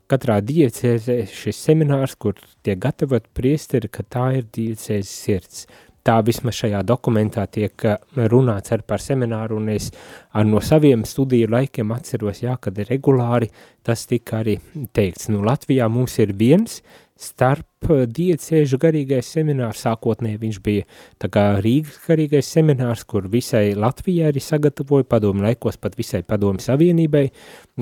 katrā 0.09 0.39
diecēzē 0.45 1.19
šis 1.29 1.59
seminārs, 1.67 2.15
kur 2.15 2.37
tiek 2.63 2.79
gatavot 2.81 3.27
priesteri, 3.35 3.91
ka 3.91 4.05
tā 4.07 4.29
ir 4.39 4.47
diecēzes 4.55 5.13
sirds. 5.25 5.65
Tā 6.07 6.21
vismaz 6.23 6.55
šajā 6.55 6.85
dokumentā 6.87 7.43
tiek 7.51 7.83
runāts 8.31 8.71
ar 8.71 8.83
par 8.87 9.01
semināru, 9.03 9.57
un 9.59 9.73
es 9.73 9.89
ar 10.31 10.45
no 10.47 10.61
saviem 10.63 11.01
studiju 11.03 11.49
laikiem 11.51 11.91
atceros, 11.91 12.39
jā, 12.45 12.53
kad 12.63 12.79
regulāri 12.87 13.49
tas 13.83 14.05
tika 14.07 14.39
arī 14.39 14.55
teikts. 14.95 15.27
Nu, 15.33 15.41
Latvijā 15.43 15.89
mums 15.91 16.15
ir 16.23 16.31
viens 16.39 16.77
starp 17.19 17.89
diecēžu 18.13 18.79
garīgais 18.79 19.33
seminārs, 19.35 19.81
sākotnēji 19.83 20.39
viņš 20.45 20.61
bija 20.63 20.85
tā 21.19 21.27
kā 21.33 21.43
Rīgas 21.65 21.99
garīgais 22.05 22.53
seminārs, 22.55 23.03
kur 23.03 23.27
visai 23.27 23.73
Latvijai 23.75 24.31
arī 24.31 24.43
sagatavoja 24.43 25.09
padomu 25.11 25.43
laikos, 25.43 25.75
pat 25.81 25.99
visai 25.99 26.23
padomu 26.23 26.63
savienībai 26.63 27.25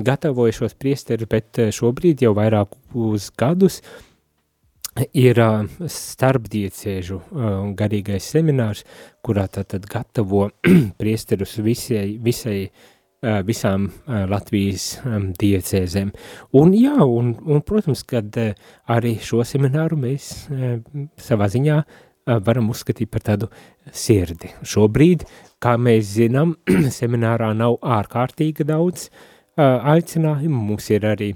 gatavoja 0.02 0.58
šos 0.58 0.74
priesterus, 0.74 1.30
bet 1.30 1.62
šobrīd 1.78 2.26
jau 2.26 2.34
vairākus 2.34 3.30
gadus 3.38 3.82
uh, 3.84 4.15
ir 5.12 5.40
uh, 5.42 5.64
starpdiecēžu 5.90 7.18
uh, 7.20 7.46
garīgais 7.76 8.30
seminārs, 8.32 8.84
kurā 9.24 9.46
tātad 9.52 9.86
gatavo 9.90 10.48
priesterus 11.00 11.56
visai, 11.64 12.16
visai 12.22 12.58
uh, 12.66 13.40
visām 13.46 13.88
uh, 13.90 14.24
Latvijas 14.30 14.96
um, 15.04 15.30
diecēzēm. 15.36 16.12
Un 16.60 16.74
jā, 16.76 16.96
un, 17.04 17.34
un 17.44 17.62
protams, 17.66 18.04
kad 18.08 18.36
uh, 18.40 18.52
arī 18.92 19.16
šo 19.22 19.44
semināru 19.46 19.98
mēs 20.00 20.32
uh, 20.48 20.76
savā 21.20 21.50
ziņā 21.52 21.78
uh, 21.82 22.36
varam 22.46 22.70
uzskatīt 22.72 23.12
par 23.12 23.24
tādu 23.26 23.50
sirdi. 23.92 24.52
Šobrīd, 24.66 25.26
kā 25.62 25.76
mēs 25.80 26.14
zinām, 26.16 26.56
seminārā 26.98 27.52
nav 27.56 27.80
ārkārtīgi 27.82 28.68
daudz 28.68 29.08
uh, 29.10 29.92
aicinājumu, 29.96 30.62
mums 30.72 30.88
ir 30.94 31.08
arī, 31.08 31.34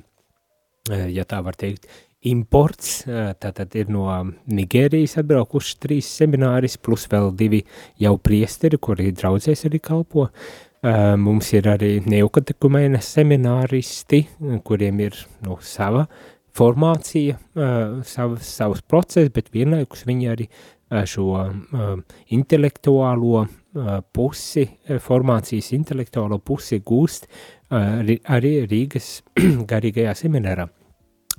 uh, 0.90 1.09
ja 1.12 1.26
tā 1.29 1.43
var 1.45 1.59
teikt, 1.61 1.90
imports, 2.28 3.04
tātad 3.40 3.74
ir 3.80 3.90
no 3.92 4.06
Nigērijas 4.50 5.16
atbraukuši 5.22 5.76
trīs 5.80 6.08
semināris, 6.20 6.76
plus 6.76 7.06
vēl 7.10 7.30
divi 7.36 7.62
jau 8.00 8.16
priesteri, 8.20 8.80
kuri 8.80 9.12
draudzēs 9.16 9.64
arī 9.68 9.80
kalpo. 9.84 10.28
Mums 11.20 11.52
ir 11.52 11.68
arī 11.68 11.98
neukatekumēna 12.08 13.00
semināristi, 13.04 14.22
kuriem 14.64 15.00
ir 15.04 15.16
nu, 15.44 15.58
sava 15.60 16.06
formācija, 16.56 17.36
savs, 18.08 18.48
savs 18.48 18.82
process, 18.88 19.28
bet 19.32 19.52
vienlaikus 19.54 20.06
viņi 20.08 20.30
arī 20.32 20.48
šo 21.06 21.44
intelektuālo 22.34 23.44
pusi, 24.16 24.66
formācijas 25.04 25.70
intelektuālo 25.76 26.40
pusi 26.42 26.80
gūst 26.82 27.28
arī 27.70 28.56
Rīgas 28.66 29.20
garīgajā 29.70 30.16
seminārā. 30.24 30.70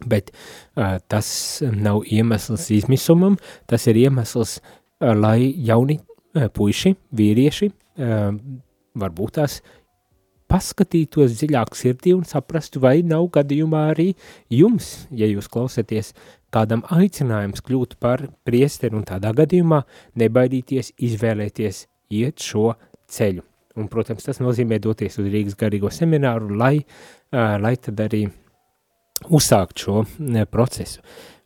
Bet 0.10 0.32
uh, 0.34 0.98
tas 1.12 1.28
nav 1.62 2.06
iemesls 2.10 2.70
izmisumam, 2.74 3.38
tas 3.70 3.88
ir 3.92 4.00
iemesls, 4.06 4.58
uh, 4.62 5.14
lai 5.18 5.52
jauni 5.68 6.00
uh, 6.00 6.48
puiši, 6.54 6.96
vīrieši, 7.18 7.70
uh, 8.02 8.32
varbūt 9.02 9.38
tās 9.40 9.62
paskatītos 10.52 11.38
dziļāk 11.40 11.78
sirdī 11.80 12.16
un 12.16 12.26
saprastu, 12.28 12.82
vai 12.84 13.00
nav 13.08 13.30
gadījumā 13.38 13.86
arī 13.94 14.10
jums, 14.52 15.08
ja 15.16 15.30
jūs 15.30 15.48
klausaties, 15.52 16.12
kādam 16.52 16.84
aicinājums 16.92 17.64
kļūt 17.64 17.96
par 18.04 18.26
priesteri 18.48 18.98
un 19.00 19.08
tādā 19.08 19.32
gadījumā 19.38 19.86
nebaidīties 20.20 20.92
izvēlēties 21.00 21.86
iet 22.12 22.44
šo 22.44 22.74
ceļu. 23.12 23.46
Un, 23.80 23.88
protams, 23.88 24.26
tas 24.28 24.42
nozīmē 24.44 24.82
doties 24.84 25.16
uz 25.22 25.30
Rīgas 25.32 25.56
garīgo 25.56 25.88
semināru, 25.96 26.52
lai, 26.60 26.82
lai 27.32 27.72
tad 27.80 28.04
arī 28.04 28.26
uh, 28.28 28.41
uzsākt 29.30 29.84
šo 29.84 30.04
procesu, 30.52 31.02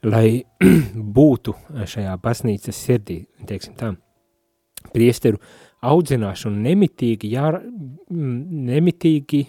lai 0.05 0.43
būtu 1.17 1.55
šajā 1.89 2.15
baznīcas 2.23 2.81
sirdī, 2.87 3.23
teiksim 3.47 3.75
tā, 3.79 3.93
priesteru 4.93 5.41
audzināšanu 5.85 6.61
nemitīgi, 6.65 7.33
jā, 7.35 7.51
nemitīgi 8.09 9.45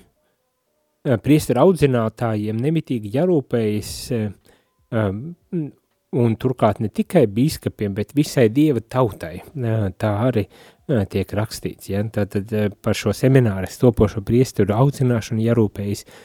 priesteru 1.23 1.62
audzinātājiem 1.62 2.59
nemitīgi 2.61 3.12
jārūpējas 3.15 3.93
un 6.17 6.35
turklāt 6.41 6.81
ne 6.81 6.89
tikai 6.91 7.27
bīskapiem, 7.31 7.95
bet 7.95 8.15
visai 8.17 8.49
dieva 8.51 8.81
tautai. 8.81 9.41
Tā 10.01 10.12
arī 10.27 10.47
tiek 11.12 11.35
rakstīts. 11.37 11.91
Ja? 11.93 12.03
Tātad 12.12 12.53
par 12.83 12.97
šo 12.97 13.15
semināru 13.17 13.71
topošo 13.81 14.23
priesteru 14.27 14.75
audzināšanu 14.77 15.45
jārūpējas 15.45 16.05
uh, 16.07 16.19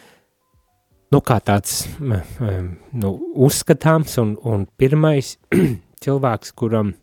nu, 1.12 1.22
kā 1.26 1.38
tāds 1.44 1.84
nu, 2.00 3.12
uzskatāms 3.48 4.18
un, 4.22 4.36
un 4.48 4.66
pirmais 4.80 5.36
cilvēks, 6.04 6.56
kuram 6.58 6.94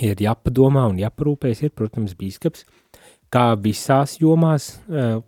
ir 0.00 0.20
jāpadomā 0.22 0.86
un 0.90 1.00
jāparūpēs, 1.00 1.64
ir, 1.66 1.74
protams, 1.76 2.14
bīskaps. 2.18 2.66
Kā 3.30 3.52
visās 3.62 4.16
jomās, 4.18 4.72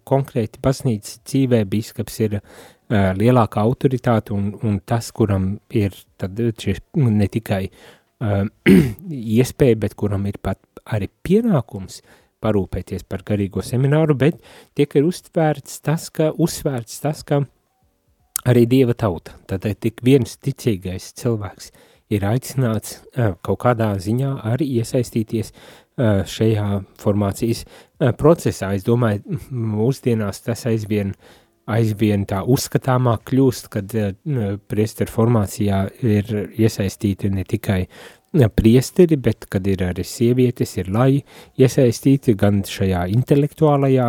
konkrēti 0.08 0.58
baznīcas 0.62 1.20
dzīvē, 1.22 1.62
bīskaps 1.70 2.16
ir 2.26 2.40
lielākā 2.90 3.62
autoritāte 3.62 4.34
un, 4.34 4.50
un 4.66 4.80
tas, 4.84 5.12
kuram 5.14 5.52
ir 5.70 5.94
šis, 6.18 6.82
ne 6.98 7.28
tikai 7.30 7.62
uh, 7.68 8.02
iespēja, 9.38 9.78
bet 9.84 9.96
kuram 9.98 10.26
ir 10.30 10.38
pat 10.42 10.60
arī 10.84 11.08
pienākums 11.24 12.00
parūpēties 12.42 13.06
par 13.06 13.22
garīgo 13.26 13.62
semināru, 13.62 14.16
bet 14.18 14.38
tiek 14.74 14.94
ir 14.98 15.06
uztvērts 15.06 15.80
tas, 15.86 16.08
ka, 16.10 16.32
uzsvērts 16.34 17.02
tas, 17.04 17.22
ka 17.26 17.44
arī 18.48 18.66
dieva 18.68 18.94
tauta. 18.98 19.36
Tad 19.50 19.66
tik 19.80 20.02
viens 20.04 20.36
ticīgais 20.42 21.12
cilvēks 21.18 21.70
ir 22.12 22.26
aicināts 22.28 22.98
uh, 23.00 23.34
kaut 23.44 23.62
kādā 23.64 23.92
ziņā 24.02 24.34
arī 24.52 24.68
iesaistīties 24.80 25.52
uh, 25.52 26.22
šajā 26.28 26.82
formācijas 27.00 27.64
uh, 27.64 28.10
procesā. 28.18 28.72
Es 28.76 28.84
domāju, 28.86 29.38
mūsdienās 29.50 30.42
tas 30.44 30.66
aizvien, 30.68 31.14
aizvien 31.70 32.26
tā 32.28 32.42
uzskatāmāk 32.44 33.24
kļūst, 33.30 33.70
kad 33.72 33.96
uh, 33.96 34.12
priesteru 34.68 35.14
formācijā 35.14 35.84
ir 36.04 36.34
iesaistīti 36.58 37.32
ne 37.32 37.46
tikai 37.48 37.86
priesteri, 38.32 39.16
bet 39.20 39.46
kad 39.52 39.66
ir 39.68 39.82
arī 39.84 40.04
sievietes, 40.06 40.76
ir 40.80 40.88
lai 40.92 41.20
iesaistīti 41.60 42.34
gan 42.38 42.62
šajā 42.64 43.04
intelektuālajā 43.12 44.08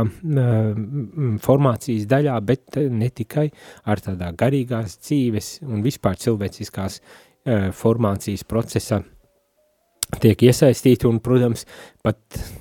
formācijas 1.43 2.07
daļā, 2.07 2.37
bet 2.47 2.79
ne 2.89 3.09
tikai 3.11 3.49
ar 3.83 4.03
tādā 4.03 4.31
garīgās 4.39 4.97
dzīves 5.03 5.57
un 5.67 5.83
vispār 5.83 6.15
cilvēciskās 6.23 6.99
uh, 7.01 7.71
formācijas 7.75 8.45
procesa 8.47 9.03
tiek 10.23 10.45
iesaistīti 10.45 11.07
un, 11.09 11.19
protams, 11.23 11.65
pat 12.03 12.19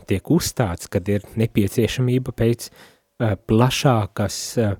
tiek 0.08 0.30
uzstāts, 0.34 0.88
kad 0.90 1.08
ir 1.12 1.26
nepieciešamība 1.38 2.34
pēc 2.34 2.68
uh, 2.72 3.36
plašākas 3.46 4.40
uh, 4.58 4.74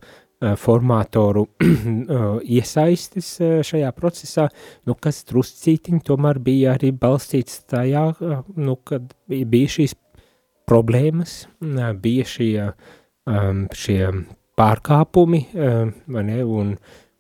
formātoru 0.59 1.46
eh, 1.62 2.24
iesaistis 2.59 3.28
eh, 3.40 3.61
šajā 3.66 3.92
procesā, 3.96 4.48
nu, 4.88 4.96
kas 4.98 5.22
truscītiņi 5.28 6.02
tomēr 6.09 6.40
bija 6.42 6.76
arī 6.76 6.92
balstīts 6.92 7.62
tajā, 7.70 8.09
nu, 8.57 8.76
kad 8.88 9.12
bija 9.28 9.76
šīs 9.76 9.96
problēmas, 10.68 11.42
bija 12.00 12.24
šie, 12.28 12.52
šie 13.76 13.98
pārkāpumi, 14.57 15.40
ne, 15.52 16.38
un, 16.46 16.70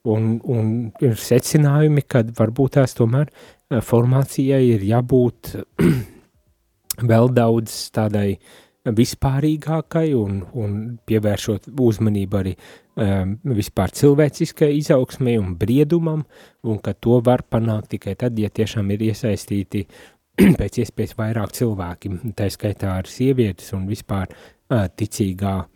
un, 0.08 0.28
un 0.54 0.70
ir 1.02 1.18
secinājumi, 1.18 2.04
kad 2.06 2.30
varbūt 2.38 2.78
tās 2.78 2.94
tomēr 2.96 3.28
formācijai 3.82 4.62
ir 4.76 4.86
jābūt 4.86 5.52
vēl 7.10 7.32
daudz 7.34 7.76
tādai 7.94 8.36
vispārīgākai 8.82 10.08
un, 10.18 10.40
un 10.58 10.78
pievēršot 11.06 11.68
uzmanību 11.78 12.38
arī 12.38 12.54
um, 12.56 13.36
vispār 13.54 13.92
cilvēciskai 13.94 14.72
izaugsmai 14.80 15.36
un 15.38 15.54
briedumam, 15.58 16.24
un 16.66 16.80
ka 16.82 16.94
to 16.94 17.20
var 17.24 17.44
panākt 17.46 17.92
tikai 17.94 18.16
tad, 18.18 18.38
ja 18.38 18.50
tiešām 18.50 18.90
ir 18.94 19.06
iesaistīti 19.12 19.84
pēc 20.60 20.80
iespējas 20.82 21.14
vairāk 21.18 21.54
cilvēki, 21.54 22.16
tā 22.38 22.50
skaitā 22.50 22.96
ar 22.98 23.10
sievietes 23.10 23.70
un 23.76 23.86
vispār 23.90 24.32
uh, 24.32 24.88
ticīgā 24.90 25.54
uh, 25.62 25.70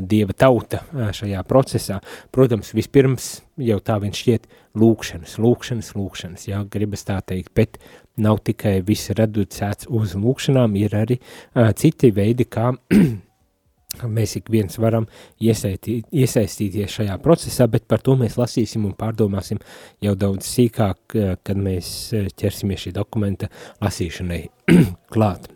dieva 0.00 0.32
tauta 0.38 0.84
šajā 0.94 1.42
procesā. 1.48 1.98
Protams, 2.32 2.70
vispirms 2.76 3.30
jau 3.58 3.80
tā 3.82 3.98
viņš 4.02 4.22
šķiet 4.22 4.46
lūkšanas, 4.78 5.38
lūkšanas, 5.42 5.94
lūkšanas, 5.98 6.46
jā, 6.48 6.62
gribas 6.70 7.04
tā 7.08 7.18
teikt, 7.26 7.50
bet 7.58 7.80
nav 8.22 8.42
tikai 8.46 8.78
viss 8.86 9.12
reducēts 9.18 9.88
uz 9.88 10.14
lūkšanām, 10.18 10.76
ir 10.80 10.94
arī 10.98 11.18
uh, 11.20 11.70
citi 11.76 12.12
veidi, 12.14 12.46
kā 12.48 12.72
mēs 14.18 14.36
ik 14.38 14.50
viens 14.52 14.78
varam 14.78 15.06
iesaistīt, 15.42 16.08
iesaistīties 16.12 16.98
šajā 17.00 17.18
procesā, 17.24 17.68
bet 17.70 17.88
par 17.88 18.02
to 18.04 18.16
mēs 18.20 18.38
lasīsim 18.38 18.86
un 18.88 18.96
pārdomāsim 18.98 19.60
jau 20.04 20.14
daudz 20.18 20.48
sīkāk, 20.52 21.18
kad 21.42 21.60
mēs 21.68 21.92
ķersimies 22.38 22.86
šī 22.86 22.94
dokumenta 22.98 23.50
lasīšanai 23.82 24.42
klāt. 25.14 25.48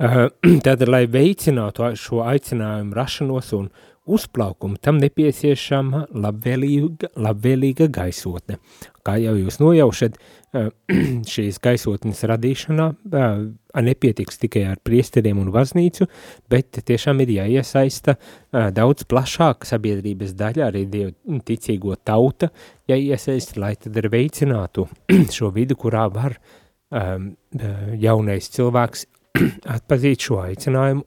Tātad, 0.64 0.86
lai 0.88 1.04
veicinātu 1.10 1.90
šo 1.98 2.22
aicinājumu 2.30 2.96
rašanos 2.96 3.54
un, 3.58 3.70
uzplaukumu, 4.08 4.78
tam 4.82 4.98
nepieciešama 5.00 6.06
labvēlīga, 6.16 7.10
labvēlīga 7.20 7.88
gaisotne. 7.92 8.58
Kā 9.06 9.16
jau 9.20 9.34
jūs 9.38 9.58
nojaušat, 9.60 10.16
šīs 11.32 11.60
gaisotnes 11.62 12.22
radīšanā 12.28 12.86
nepietiks 13.86 14.40
tikai 14.42 14.64
ar 14.72 14.80
priesteriem 14.84 15.38
un 15.42 15.52
vaznīcu, 15.54 16.08
bet 16.50 16.80
tiešām 16.88 17.22
ir 17.24 17.34
jāiesaista 17.36 18.16
daudz 18.76 19.06
plašāka 19.10 19.68
sabiedrības 19.68 20.34
daļa, 20.38 20.70
arī 20.70 20.86
dievu 20.90 21.40
ticīgo 21.46 21.96
tauta, 22.04 22.50
jāiesaista, 22.90 23.60
lai 23.62 23.74
tad 23.78 24.00
arī 24.00 24.14
veicinātu 24.16 24.88
šo 25.36 25.52
vidu, 25.54 25.78
kurā 25.80 26.08
var 26.12 26.40
jaunais 26.90 28.50
cilvēks 28.50 29.06
atpazīt 29.76 30.26
šo 30.26 30.42
aicinājumu 30.48 31.06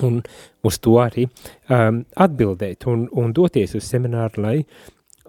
un 0.00 0.22
uz 0.64 0.78
to 0.82 0.96
arī 1.02 1.26
um, 1.26 2.02
atbildēt 2.16 2.86
un, 2.90 3.06
un 3.12 3.32
doties 3.36 3.76
uz 3.78 3.86
semināru, 3.88 4.42
lai 4.42 4.56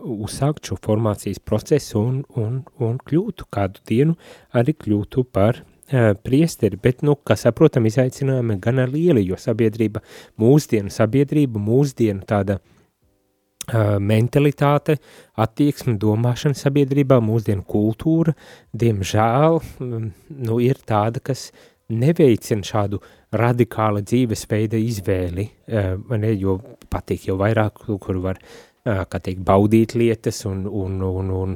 uzsākt 0.04 0.68
šo 0.68 0.78
formācijas 0.84 1.40
procesu 1.44 2.00
un, 2.00 2.18
un, 2.40 2.62
un 2.84 2.98
kļūtu 3.00 3.48
kādu 3.54 3.84
dienu 3.88 4.18
arī 4.56 4.76
kļūtu 4.76 5.26
par 5.32 5.62
uh, 5.62 6.12
priesteri, 6.26 6.80
bet, 6.82 7.04
nu, 7.06 7.16
kā 7.16 7.38
saprotam, 7.40 7.88
izaicinājumi 7.90 8.60
gana 8.64 8.88
lieli, 8.90 9.26
jo 9.28 9.40
sabiedrība, 9.40 10.04
mūsdienu 10.42 10.94
sabiedrība, 10.94 11.62
mūsdienu 11.62 12.26
tāda 12.30 12.60
uh, 12.60 13.98
mentalitāte, 14.04 14.98
attieksme, 15.40 15.96
domāšana 16.02 16.58
sabiedrībā, 16.58 17.20
mūsdienu 17.24 17.64
kultūra, 17.70 18.36
diemžēl, 18.74 19.62
um, 19.84 20.10
nu, 20.50 20.60
ir 20.64 20.82
tāda, 20.88 21.24
kas 21.24 21.52
neveicina 22.00 22.66
šādu 22.68 23.00
radikāla 23.34 24.04
dzīvesveida 24.06 24.80
izvēli, 24.82 25.48
uh, 25.74 25.96
ne, 26.18 26.36
jo 26.38 26.60
patīk 26.92 27.30
jau 27.30 27.40
vairāk, 27.42 27.86
kur 28.02 28.22
var 28.24 28.42
kā 28.84 29.20
teikt, 29.24 29.44
baudīt 29.48 29.96
lietas 29.96 30.44
un, 30.50 30.66
un, 30.68 30.98
un, 31.08 31.30
un 31.32 31.54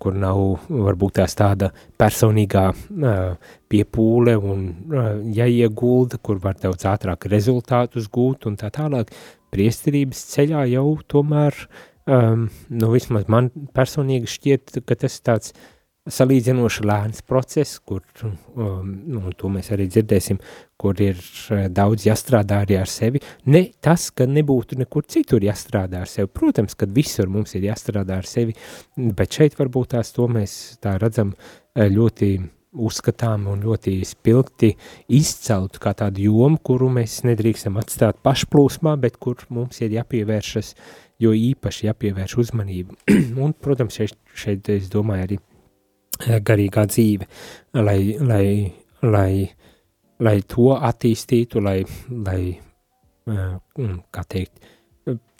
kur 0.00 0.14
nav 0.16 0.40
varbūt 0.70 1.18
tās 1.18 1.36
tāda 1.36 1.68
personīgā 2.00 2.64
piepūle 3.68 4.36
un 4.40 4.62
jāiegulda, 5.36 6.20
kur 6.24 6.40
var 6.40 6.56
daudz 6.62 6.86
ātrāk 6.88 7.28
rezultātus 7.28 8.08
gūt 8.08 8.48
un 8.48 8.56
tā 8.60 8.72
tālāk. 8.72 9.12
Priesterības 9.52 10.24
ceļā 10.32 10.64
jau 10.72 10.86
tomēr, 11.06 11.58
um, 12.10 12.48
nu 12.72 12.90
vismaz 12.90 13.28
man 13.30 13.52
personīgi 13.76 14.32
šķiet, 14.32 14.80
ka 14.88 14.96
tas 15.04 15.20
tāds 15.22 15.52
uh, 15.52 15.73
salīdzinoši 16.04 16.84
lēns 16.84 17.22
process, 17.24 17.78
kur, 17.80 18.02
um, 18.24 18.90
nu, 19.08 19.32
to 19.38 19.48
mēs 19.52 19.70
arī 19.72 19.86
dzirdēsim, 19.88 20.40
kur 20.80 20.98
ir 21.00 21.16
uh, 21.16 21.64
daudz 21.72 22.04
jāstrādā 22.04 22.60
arī 22.64 22.76
ar 22.76 22.90
sevi. 22.90 23.22
Ne 23.48 23.66
tas, 23.80 24.10
ka 24.12 24.26
nebūtu 24.28 24.76
nekur 24.82 25.06
citur 25.08 25.44
jāstrādā 25.44 26.02
ar 26.04 26.10
sevi. 26.10 26.28
Protams, 26.28 26.76
ka 26.76 26.88
visur 26.90 27.30
mums 27.32 27.56
ir 27.56 27.70
jāstrādā 27.70 28.18
ar 28.20 28.28
sevi, 28.28 28.56
bet 28.96 29.38
šeit 29.38 29.56
varbūt 29.56 29.94
tās 29.94 30.12
to 30.16 30.28
mēs 30.28 30.76
tā 30.84 30.98
redzam 31.00 31.32
uh, 31.32 31.86
ļoti 31.88 32.36
uzskatām 32.74 33.46
un 33.52 33.62
ļoti 33.62 33.96
spilgti 34.04 34.72
izcelt 35.14 35.78
kā 35.80 35.94
tādu 35.96 36.26
jomu, 36.26 36.58
kuru 36.58 36.90
mēs 36.92 37.20
nedrīkstam 37.24 37.78
atstāt 37.80 38.18
pašplūsmā, 38.26 38.96
bet 39.00 39.16
kur 39.22 39.40
mums 39.48 39.80
ir 39.80 39.94
jāpievēršas, 39.94 40.74
jo 41.22 41.32
īpaši 41.38 41.88
jāpievērš 41.88 42.36
uzmanību. 42.44 43.00
un, 43.46 43.56
protams, 43.56 44.02
šeit, 44.02 44.18
šeit 44.36 44.74
es 44.74 44.92
domāju 44.92 45.28
arī 45.30 45.42
Eh, 45.42 45.53
garīgā 46.22 46.86
dzīve, 46.90 47.26
lai, 47.80 47.98
lai, 48.20 48.46
lai, 49.02 49.32
lai 50.20 50.36
to 50.48 50.70
attīstītu, 50.76 51.62
lai, 51.64 51.80
lai 52.10 52.40
eh, 52.54 53.98
kā 54.14 54.24
teikt, 54.28 54.72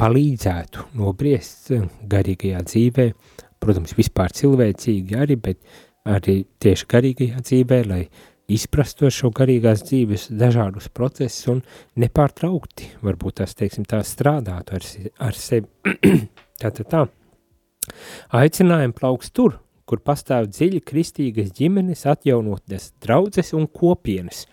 palīdzētu 0.01 0.91
nobriest 0.99 1.73
garīgajā 2.11 2.61
dzīvē, 2.69 3.09
protams, 3.63 3.97
vispār 3.97 4.35
cilvēcīgi 4.37 5.17
arī, 5.17 5.39
bet 5.41 5.61
arī 6.05 6.43
tieši 6.61 6.89
garīgajā 6.91 7.43
dzīvē, 7.47 7.81
lai 7.89 8.03
izprasto 8.53 9.09
šo 9.13 9.31
garīgās 9.35 9.87
dzīves 9.89 10.29
dažādus 10.37 10.91
procesus 10.93 11.49
un 11.53 11.63
nepārtraukti, 12.01 12.91
varbūt 13.05 13.41
tas, 13.41 13.57
teiksim, 13.57 13.87
tā 13.89 14.03
strādātu 14.05 14.77
ar, 14.77 14.89
ar 15.31 15.39
sevi. 15.39 15.69
Tātad 16.61 16.91
tā. 16.91 17.05
Aicinājumi 18.37 18.97
plauks 18.97 19.33
tur, 19.35 19.59
kur 19.89 20.01
pastāv 20.05 20.49
dziļi 20.53 20.81
kristīgas 20.87 21.53
ģimenes, 21.57 22.07
atjaunotas 22.09 22.93
draudzes 23.05 23.53
un 23.57 23.67
kopienas. 23.69 24.45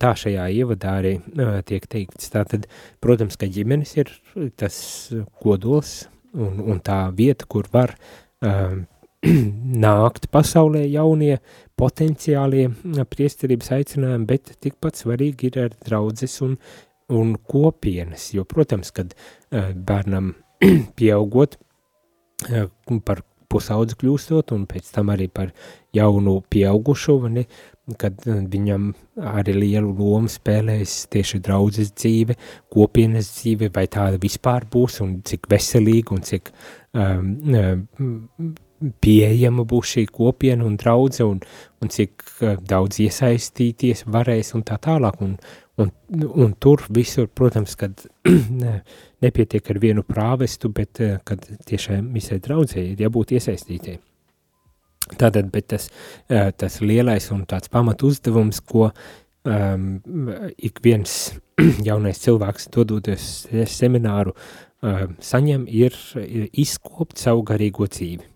Tā 0.00 0.14
šajā 0.16 0.46
ievadā 0.56 0.96
arī 1.02 1.18
uh, 1.20 1.58
tiek 1.66 1.84
teikts. 1.90 2.30
Tātad, 2.32 2.66
protams, 3.04 3.36
ka 3.36 3.48
ģimenes 3.52 3.92
ir 3.98 4.10
tas 4.56 4.76
kodols 5.44 6.06
un, 6.32 6.62
un 6.64 6.80
tā 6.84 7.02
vieta, 7.16 7.44
kur 7.50 7.68
var 7.72 7.92
uh, 7.94 8.78
nākt 9.84 10.30
pasaulē 10.32 10.86
jaunie 10.88 11.36
potenciālie 11.78 12.70
priesterības 13.12 13.74
aicinājumi, 13.76 14.28
bet 14.30 14.54
tikpat 14.64 15.04
svarīgi 15.04 15.52
ir 15.52 15.60
ar 15.66 15.76
draudzes 15.84 16.40
un, 16.46 16.56
un 17.12 17.36
kopienas, 17.36 18.30
jo, 18.32 18.46
protams, 18.48 18.94
kad 18.96 19.12
uh, 19.12 19.70
bērnam 19.76 20.32
pieaugot, 20.98 21.58
par 23.04 23.22
pusaudzi 23.54 23.96
kļūstot, 24.00 24.52
un 24.56 24.66
pēc 24.70 24.90
tam 24.96 25.14
arī 25.14 25.30
par 25.32 25.54
jaunu 25.94 26.40
pieaugušo, 26.50 27.16
ne, 27.32 27.46
kad 28.00 28.26
uh, 28.26 28.40
viņam 28.50 28.90
arī 29.34 29.54
lielu 29.58 29.92
lomu 29.94 30.30
spēlēs 30.32 31.04
tieši 31.12 31.40
draudzes 31.44 31.92
dzīve, 31.94 32.36
kopienas 32.72 33.30
dzīve, 33.38 33.70
vai 33.74 33.86
tāda 33.92 34.20
vispār 34.20 34.66
būs, 34.70 35.00
un 35.04 35.18
cik 35.26 35.48
veselīga, 35.52 36.16
un 36.16 36.24
cik 36.26 36.52
um, 36.96 37.34
um, 37.54 38.54
pieejama 39.04 39.64
būs 39.68 39.96
šī 39.96 40.06
kopiena 40.12 40.66
un 40.66 40.78
draudze, 40.80 41.26
un, 41.28 41.42
un 41.80 41.92
cik 41.92 42.24
uh, 42.40 42.56
daudz 42.60 43.00
iesaistīties 43.04 44.06
varēs, 44.10 44.54
un 44.58 44.64
tā 44.66 44.80
tālāk, 44.82 45.20
un, 45.24 45.36
un, 45.80 45.92
un 46.46 46.56
tur 46.60 46.84
visur, 46.94 47.28
protams, 47.28 47.76
kad 47.80 48.06
nepietiek 49.24 49.70
ar 49.72 49.80
vienu 49.82 50.04
prāvestu, 50.06 50.70
bet 50.74 51.00
eh, 51.02 51.16
kad 51.26 51.44
tiešām 51.68 52.12
visai 52.14 52.40
draudzēji 52.44 52.94
ir 52.94 53.06
jābūt 53.06 53.34
iesaistītē. 53.38 53.96
Tātad, 55.20 55.50
bet 55.52 55.68
tas, 55.72 55.88
eh, 56.32 56.50
tas 56.56 56.80
lielais 56.84 57.26
un 57.34 57.44
tāds 57.48 57.70
pamat 57.72 58.04
uzdevums, 58.06 58.60
ko 58.64 58.88
um, 58.88 59.88
ik 60.56 60.80
viens 60.84 61.34
jaunais 61.88 62.20
cilvēks 62.24 62.70
dodoties 62.74 63.26
semināru 63.70 64.32
um, 64.34 65.18
saņem, 65.20 65.66
ir 65.68 65.96
izkopt 66.52 67.20
savu 67.20 67.44
garīgo 67.50 67.88
dzīvi. 67.90 68.30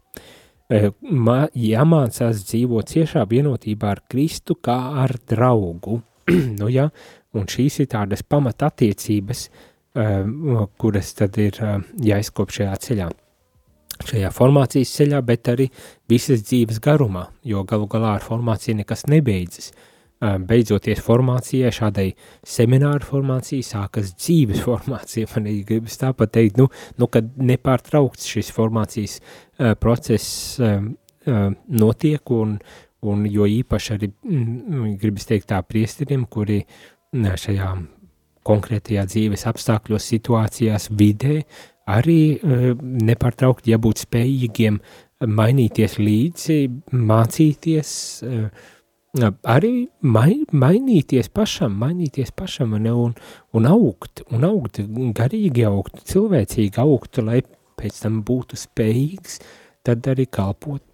Ma, 0.68 1.46
jāmācās 1.56 2.42
dzīvot 2.44 2.90
ciešā 2.92 3.22
vienotībā 3.30 3.94
ar 3.94 4.02
Kristu 4.04 4.58
kā 4.60 4.76
ar 5.00 5.14
draugu. 5.30 6.02
nu, 6.60 6.68
ja, 6.68 6.90
un 7.32 7.48
šīs 7.48 7.78
ir 7.80 7.88
tādas 7.94 8.20
pamatatiecības, 8.20 9.46
uh, 9.48 9.62
Ehm, 9.62 9.67
kuras 10.78 11.14
tad 11.16 11.38
ir 11.40 11.58
ehm, 11.64 11.86
jāizkop 12.04 12.52
šajā 12.54 12.76
ceļā. 12.84 13.08
Šajā 13.98 14.30
formācijas 14.30 14.92
ceļā, 14.94 15.20
bet 15.26 15.48
arī 15.50 15.68
visas 16.10 16.44
dzīves 16.46 16.78
garumā, 16.84 17.28
jo 17.42 17.64
galu 17.66 17.88
galā 17.90 18.14
ar 18.18 18.22
formāciju 18.22 18.78
nekas 18.78 19.06
nebeidzas. 19.10 19.72
Ehm, 20.18 20.44
beidzoties 20.50 21.00
formācijai, 21.02 21.72
šādai 21.74 22.08
semināru 22.46 23.06
formācijai, 23.06 23.64
sākas 23.66 24.12
dzīves 24.18 24.62
formācija. 24.68 25.30
Man 25.34 25.50
ir 25.50 25.64
gribas 25.66 25.98
tāpat 25.98 26.34
teikt, 26.36 26.60
nu, 26.60 26.68
nu 26.98 27.10
kad 27.10 27.34
nepārtraukts 27.38 28.28
šis 28.28 28.52
formācijas 28.54 29.18
uh, 29.18 29.74
process 29.80 30.58
uh, 30.60 30.82
uh, 31.26 31.48
notiek, 31.68 32.34
un, 32.34 32.58
un 33.02 33.26
jo 33.30 33.46
īpaši 33.46 33.94
arī 33.96 34.12
mm, 34.12 34.96
gribas 35.02 35.26
teikt 35.30 35.50
tā 35.50 35.62
priesteriem, 35.62 36.26
kuri 36.30 36.64
šajā 37.14 37.70
konkrētajā 38.48 39.04
dzīves 39.08 39.44
apstākļos, 39.50 40.08
situācijās, 40.14 40.88
vidē, 40.98 41.42
arī 41.88 42.22
uh, 42.36 42.72
nepārtraukti 42.80 43.74
jābūt 43.74 44.04
spējīgiem 44.06 44.80
mainīties 45.28 45.98
līdzi, 46.00 46.58
mācīties, 46.94 47.92
uh, 48.26 48.66
arī 49.48 49.72
mai, 50.04 50.42
mainīties 50.52 51.30
pašam, 51.34 51.78
mainīties 51.80 52.34
pašam 52.36 52.76
un, 52.78 52.90
un, 52.92 53.16
un 53.56 53.70
augt, 53.70 54.22
un 54.32 54.44
augt, 54.48 54.82
garīgi 55.16 55.64
augt, 55.68 56.04
cilvēcīgi 56.12 56.84
augt, 56.84 57.22
lai 57.24 57.40
pēc 57.78 58.04
tam 58.04 58.20
būtu 58.26 58.58
spējīgs 58.58 59.40
tad 59.86 60.06
arī 60.10 60.28
kalpot 60.30 60.84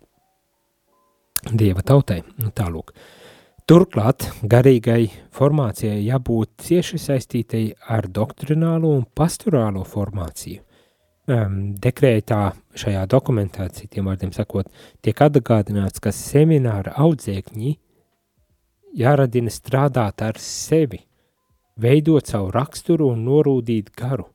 Dieva 1.44 1.82
tautai. 1.84 2.22
Nu, 2.40 2.48
tālūk. 2.56 2.94
Uh, 2.94 3.23
Turklāt 3.64 4.26
garīgai 4.44 5.06
formācijai 5.32 6.02
jābūt 6.04 6.50
cieši 6.66 6.98
saistītai 7.00 7.62
ar 7.94 8.04
doktrinālo 8.12 8.90
un 8.92 9.06
pastorālo 9.16 9.86
formāciju. 9.88 10.60
Um, 11.32 11.54
dekrētā 11.80 12.42
šajā 12.76 13.06
dokumentā, 13.08 13.70
citiem 13.72 14.10
vārdiem 14.10 14.34
sakot, 14.36 14.68
tiek 15.00 15.22
atgādināts, 15.24 16.02
ka 16.04 16.12
semināra 16.12 16.92
audzēkņi 17.06 17.72
jāradina 19.00 19.56
strādāt 19.56 20.20
ar 20.28 20.36
sevi, 20.44 21.00
veidot 21.80 22.28
savu 22.28 22.52
raksturu 22.52 23.14
un 23.14 23.24
norūdīt 23.24 23.94
garu, 23.96 24.28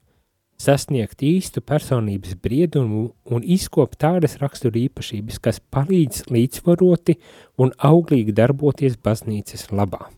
sasniegt 0.59 1.23
īstu 1.23 1.63
personības 1.63 2.35
briedumu 2.43 3.09
un 3.31 3.43
izkopt 3.43 3.99
tādas 4.03 4.37
rakstura 4.41 4.79
īpašības, 4.81 5.39
kas 5.43 5.61
palīdz 5.71 6.25
līdzvaroti 6.33 7.15
un 7.63 7.71
auglīgi 7.77 8.35
darboties 8.35 8.99
baznīcas 9.03 9.69
labā. 9.71 10.09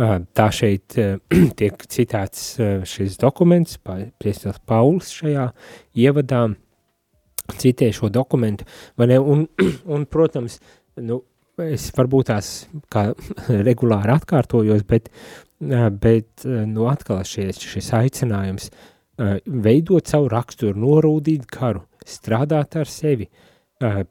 Tā 0.00 0.48
šeit 0.54 0.96
tiek 1.60 1.86
citāts 1.92 2.54
šis 2.88 3.18
dokuments, 3.20 3.78
priestels 4.18 4.60
Pauls 4.66 5.12
šajā 5.20 5.50
ievadā 5.94 6.46
citē 7.60 7.90
šo 7.94 8.10
dokumentu, 8.12 8.66
vai 8.98 9.10
ne, 9.10 9.18
un, 9.18 9.44
un 9.94 10.06
protams, 10.10 10.58
nu, 11.02 11.22
es 11.60 11.90
varbūt 11.94 12.30
tās 12.32 12.54
kā 12.92 13.10
regulāri 13.68 14.16
atkārtojos, 14.16 14.86
bet, 14.88 15.10
bet 16.00 16.46
nu, 16.46 16.88
atkal 16.90 17.22
šis, 17.28 17.60
šis 17.60 17.92
aicinājums 18.00 18.70
veidot 19.46 20.08
savu 20.08 20.30
raksturu, 20.32 20.78
norūdīt 20.80 21.46
karu, 21.52 21.84
strādāt 22.06 22.76
ar 22.80 22.88
sevi, 22.88 23.28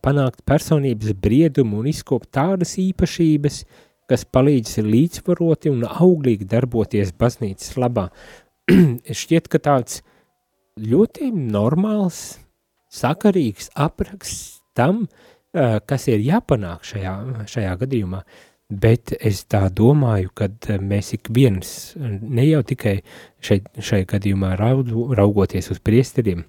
panākt 0.03 0.43
personības 0.49 1.13
briedumu 1.21 1.81
un 1.81 1.89
izkopt 1.91 2.31
tādas 2.35 2.75
īpašības, 2.81 3.63
kas 4.09 4.25
palīdz 4.25 4.79
līdzvaroti 4.85 5.69
un 5.69 5.85
auglīgi 5.85 6.47
darboties 6.49 7.13
baznīcas 7.17 7.75
labā. 7.77 8.07
Šķiet, 9.21 9.49
ka 9.49 9.61
tāds 9.61 10.01
ļoti 10.81 11.29
normāls, 11.33 12.39
sakarīgs 12.89 13.69
apraksts 13.77 14.63
tam, 14.77 15.05
uh, 15.05 15.77
kas 15.85 16.07
ir 16.09 16.23
jāpanāk 16.25 16.85
šajā, 16.89 17.15
šajā 17.49 17.75
gadījumā, 17.83 18.23
bet 18.69 19.15
es 19.19 19.43
tā 19.49 19.65
domāju, 19.73 20.29
ka 20.37 20.47
mēs 20.81 21.13
ik 21.17 21.29
viens, 21.33 21.95
ne 21.97 22.45
jau 22.45 22.61
tikai 22.63 22.99
šeit, 23.41 23.69
šajā 23.75 24.07
gadījumā 24.13 24.53
raudu, 24.59 25.09
raugoties 25.17 25.71
uz 25.73 25.81
priesteriem, 25.81 26.45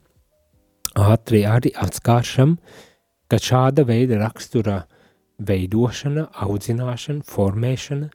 ātri 1.00 1.44
arī 1.48 1.72
atskāršam, 1.72 2.58
ka 3.30 3.40
šāda 3.40 3.86
veida 3.88 4.20
rakstura 4.20 4.82
veidošana, 5.40 6.28
audzināšana, 6.44 7.24
formēšana, 7.24 8.10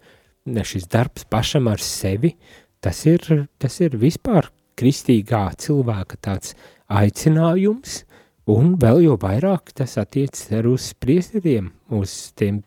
šis 0.61 0.85
darbs 0.91 1.25
pašam 1.25 1.71
ar 1.71 1.81
sevi, 1.81 2.35
tas 2.83 2.99
ir, 3.09 3.47
tas 3.57 3.79
ir 3.81 3.97
vispār 3.97 4.51
kristīgā 4.77 5.47
cilvēka 5.57 6.19
tāds 6.21 6.53
aicinājums, 6.93 8.03
Un 8.45 8.75
vēl 8.77 8.99
jau 9.07 9.15
vairāk 9.17 9.71
tas 9.73 9.95
attiecas 9.97 10.51
uz 10.69 10.91
priesteriem, 11.01 11.71
uz 11.89 12.11
tiem 12.37 12.61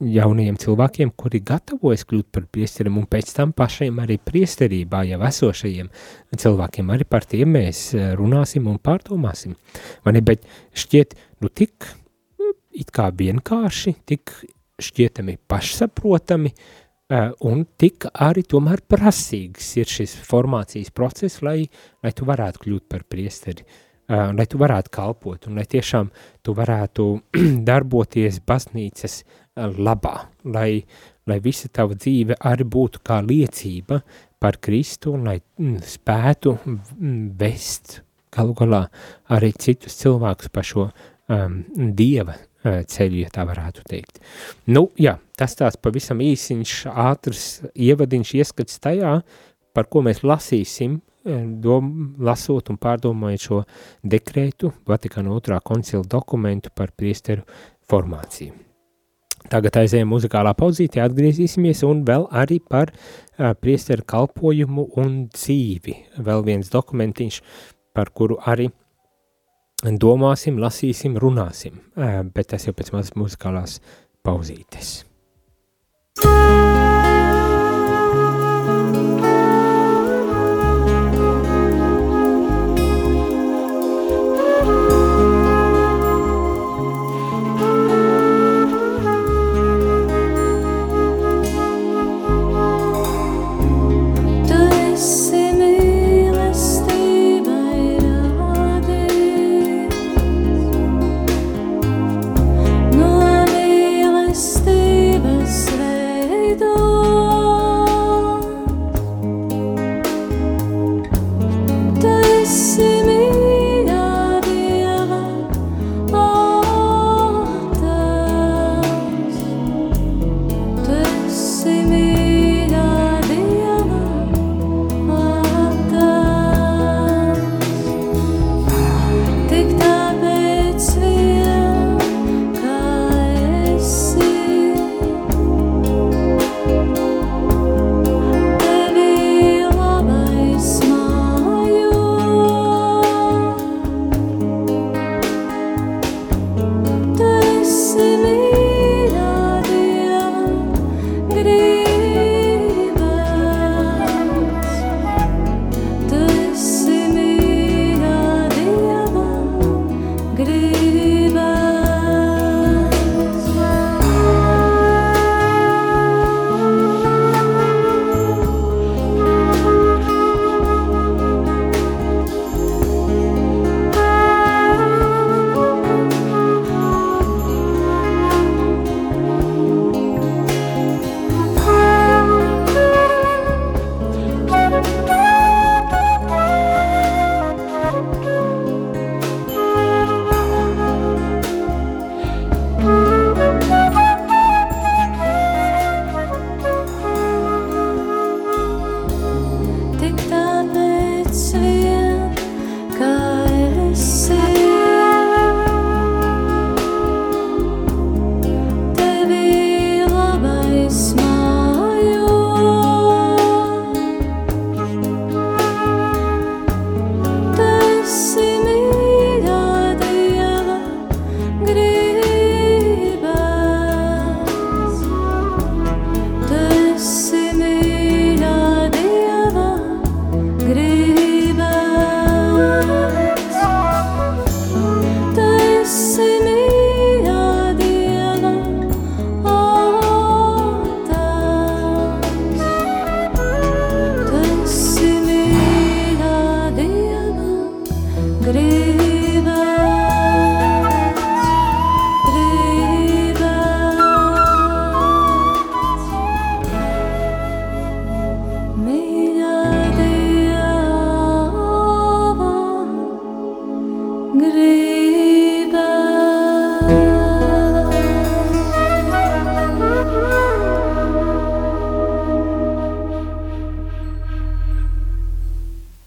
jaunajiem 0.00 0.56
cilvēkiem, 0.60 1.12
kuri 1.18 1.42
gatavojas 1.44 2.06
kļūt 2.08 2.30
par 2.32 2.46
priesteriem, 2.52 2.98
un 3.00 3.06
pēc 3.10 3.32
tam 3.36 3.52
pašiem 3.56 4.00
arī 4.02 4.16
priesterībā 4.24 5.02
jau 5.10 5.20
esošajiem 5.28 5.90
cilvēkiem. 6.40 6.92
Arī 6.94 7.06
par 7.08 7.26
tiem 7.28 7.52
mēs 7.58 7.82
eh, 7.94 8.12
runāsim 8.18 8.68
un 8.70 8.80
pārdomāsim. 8.82 9.56
Mani, 10.06 10.24
bet 10.24 10.46
šķiet, 10.72 11.16
nu 11.44 11.52
tik 11.52 11.90
it 12.80 12.92
kā 12.94 13.10
vienkārši, 13.12 13.96
tik 14.08 14.32
šķietami 14.80 15.34
pašsaprotami, 15.50 16.52
uh, 16.54 17.32
un 17.44 17.66
tik 17.76 18.06
arī 18.14 18.46
tomēr 18.48 18.80
prasīgs 18.88 19.74
ir 19.76 19.90
šis 19.90 20.14
formācijas 20.24 20.88
process, 20.94 21.42
lai, 21.44 21.66
lai 22.00 22.12
tu 22.16 22.24
varētu 22.28 22.62
kļūt 22.62 22.86
par 22.88 23.04
priesteri. 23.10 23.66
Uh, 23.66 23.89
uh, 24.10 24.30
lai 24.36 24.46
tu 24.50 24.58
varētu 24.60 24.92
kalpot 24.92 25.46
un 25.48 25.60
lai 25.60 25.66
tiešām 25.70 26.10
tu 26.44 26.54
varētu 26.58 27.06
darboties 27.68 28.42
baznīcas 28.46 29.22
uh, 29.22 29.70
labā, 29.78 30.16
lai, 30.44 30.82
lai 31.30 31.38
visa 31.44 31.70
tava 31.72 31.96
dzīve 31.96 32.38
arī 32.50 32.66
būtu 32.66 33.02
kā 33.06 33.20
liecība 33.24 34.02
par 34.40 34.58
Kristu 34.60 35.14
un 35.14 35.26
lai 35.30 35.38
mm, 35.40 35.80
spētu 35.86 36.56
mm, 36.64 37.24
vest 37.40 38.00
galu 38.34 38.54
galā 38.58 38.84
arī 39.34 39.52
citus 39.58 39.98
cilvēkus 40.00 40.52
pa 40.54 40.64
šo 40.64 40.86
um, 40.86 41.60
Dieva 41.96 42.36
uh, 42.36 42.80
ceļu, 42.86 43.20
ja 43.24 43.30
tā 43.34 43.44
varētu 43.48 43.84
teikt. 43.90 44.20
Nu, 44.70 44.88
jā, 45.00 45.16
tas 45.38 45.56
tāds 45.58 45.78
pavisam 45.82 46.22
īsiņš, 46.24 46.74
ātrs 46.90 47.46
ievadiņš 47.74 48.34
ieskats 48.40 48.80
tajā, 48.82 49.18
par 49.74 49.88
ko 49.90 50.04
mēs 50.06 50.24
lasīsim 50.26 51.00
dom, 51.24 52.14
lasot 52.18 52.70
un 52.72 52.78
pārdomājot 52.80 53.44
šo 53.44 53.60
dekrētu, 54.02 54.72
Vatikāna 54.88 55.34
otrā 55.34 55.60
koncila 55.64 56.02
dokumentu 56.08 56.72
par 56.74 56.92
priesteru 56.96 57.44
formāciju. 57.90 58.54
Tagad 59.50 59.80
aizējām 59.80 60.10
muzikālā 60.12 60.52
pauzītē, 60.54 61.00
atgriezīsimies 61.02 61.80
un 61.88 62.04
vēl 62.06 62.26
arī 62.36 62.60
par 62.60 62.92
uh, 62.92 63.50
priesteru 63.56 64.04
kalpojumu 64.06 64.90
un 65.00 65.24
dzīvi. 65.32 65.96
Vēl 66.20 66.44
viens 66.46 66.70
dokumentiņš, 66.72 67.40
par 67.96 68.12
kuru 68.14 68.38
arī 68.46 68.68
domāsim, 69.80 70.60
lasīsim, 70.60 71.16
runāsim, 71.18 71.80
uh, 71.96 72.20
bet 72.28 72.52
tas 72.52 72.68
jau 72.68 72.76
pēc 72.76 72.92
mazas 72.94 73.16
muzikālās 73.16 73.80
pauzītes. 74.24 75.00
Música 76.20 76.89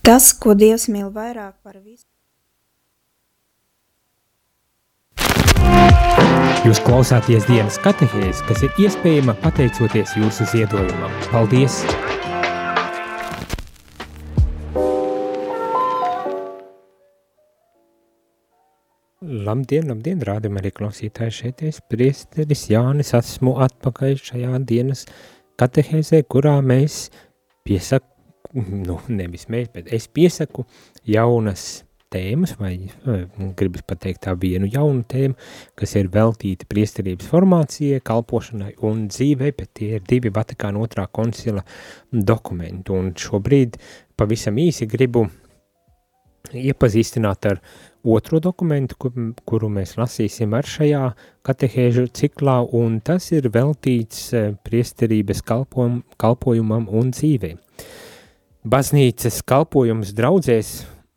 tas, 0.04 0.34
ko 0.36 0.54
Dievs 0.60 0.90
mīl 0.92 1.10
vairāk 1.16 1.56
par 1.64 1.80
visu. 1.80 2.06
Jūs 6.64 6.80
klausāties 6.84 7.44
dienas 7.48 7.76
katehēs, 7.84 8.40
kas 8.48 8.64
ir 8.64 8.78
iespējama 8.80 9.36
pateicoties 9.44 10.16
jūsu 10.20 10.48
ziedojumam. 10.52 11.12
Paldies! 11.32 11.82
Labdien, 19.24 19.88
labdien, 19.88 20.24
rādam 20.24 20.60
arī 20.60 20.72
klausītāji 20.76 21.36
šeit 21.36 21.64
es, 21.68 21.82
priesteris 21.92 22.68
Jānis, 22.72 23.12
esmu 23.18 23.58
atpakaļ 23.66 24.18
šajā 24.20 24.60
dienas 24.68 25.04
katehēzē, 25.60 26.24
kurā 26.32 26.58
mēs 26.64 27.08
piesak, 27.68 28.13
nu, 28.88 29.00
nevis 29.10 29.48
mēs, 29.52 29.72
bet 29.74 29.90
es 29.94 30.08
piesaku 30.08 30.66
jaunas 31.10 31.84
tēmas, 32.14 32.56
vai 32.60 32.76
gribas 33.58 33.86
pateikt 33.90 34.24
tā 34.28 34.36
vienu 34.40 34.68
jaunu 34.70 35.06
tēmu, 35.10 35.38
kas 35.80 35.96
ir 35.98 36.12
veltīta 36.14 36.68
priesterības 36.70 37.30
formācijai, 37.32 38.04
kalpošanai 38.06 38.76
un 38.86 39.08
dzīvei, 39.10 39.54
bet 39.58 39.74
tie 39.80 39.96
ir 39.98 40.06
divi 40.10 40.34
Vatikāna 40.34 40.82
otrā 40.84 41.08
koncila 41.10 41.64
dokumenti, 42.12 42.94
un 42.94 43.14
šobrīd 43.18 43.80
pavisam 44.20 44.62
īsi 44.62 44.90
gribu 44.90 45.26
iepazīstināt 46.54 47.50
ar 47.50 47.62
otro 48.04 48.40
dokumentu, 48.44 48.98
kur, 49.00 49.14
kuru 49.48 49.70
mēs 49.72 49.96
lasīsim 49.98 50.54
ar 50.58 50.68
šajā 50.68 51.04
katehēžu 51.48 52.10
ciklā, 52.14 52.60
un 52.76 53.00
tas 53.02 53.32
ir 53.32 53.48
veltīts 53.54 54.26
e, 54.36 54.44
priesterības 54.68 55.42
kalpojum, 55.48 56.02
kalpojumam 56.20 56.90
un 56.92 57.14
dzīvē. 57.16 57.56
Baznīcas 58.64 59.42
kalpojums 59.44 60.14
draudzēs, 60.16 60.70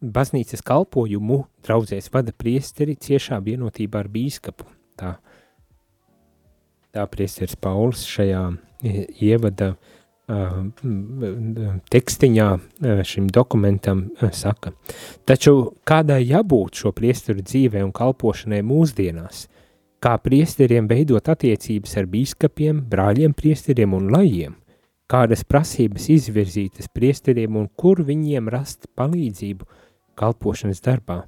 baznīcas 0.03 0.65
kalpojumu 0.67 1.45
draudzēs 1.63 2.11
vada 2.11 2.35
priesteri 2.35 2.97
ciešā 2.99 3.39
vienotībā 3.45 4.03
ar 4.03 4.09
bīskapu. 4.11 4.67
Tā, 4.99 5.13
tā 6.91 7.05
priesteris 7.13 7.55
Pauls 7.63 8.03
šajā 8.11 8.43
ievada 8.83 9.71
uh, 9.77 10.59
tekstiņā 11.95 12.49
šim 13.07 13.31
dokumentam 13.31 14.09
saka. 14.35 14.75
Taču 15.23 15.77
kādai 15.87 16.25
jābūt 16.27 16.83
šo 16.83 16.95
priesteru 16.99 17.47
dzīvē 17.47 17.87
un 17.87 17.95
kalpošanai 17.95 18.65
mūsdienās? 18.67 19.47
Kā 20.03 20.19
priesteriem 20.19 20.91
veidot 20.91 21.31
attiecības 21.31 21.95
ar 22.03 22.11
bīskapiem, 22.11 22.83
brāļiem 22.91 23.39
priesteriem 23.39 23.95
un 23.95 24.11
lajiem? 24.11 24.63
Kādas 25.07 25.45
prasības 25.47 26.09
izvirzītas 26.11 26.89
priesteriem 26.91 27.55
un 27.61 27.69
kur 27.79 28.01
viņiem 28.03 28.49
rast 28.51 28.89
palīdzību 28.99 29.69
kalpošanas 30.19 30.83
darbā? 30.83 31.21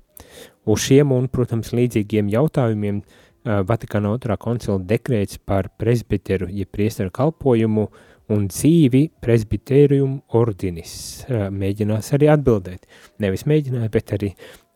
Uz 0.67 0.83
šiem 0.83 1.13
un, 1.15 1.29
protams, 1.31 1.71
līdzīgiem 1.77 2.31
jautājumiem 2.33 3.03
Vatikāna 3.47 4.11
otrā 4.13 4.35
koncila 4.37 4.81
dekrēts 4.83 5.39
par 5.47 5.71
presbiteru, 5.79 6.49
ja 6.51 6.67
priesteru 6.67 7.13
kalpojumu 7.15 7.87
un 8.35 8.49
dzīvi 8.51 9.05
presbitērium 9.23 10.19
ordinis 10.37 10.93
mēģinās 11.31 12.11
arī 12.19 12.29
atbildēt. 12.35 12.85
Nevis 13.23 13.47
mēģināja, 13.49 13.93
bet 13.95 14.13
arī 14.19 14.33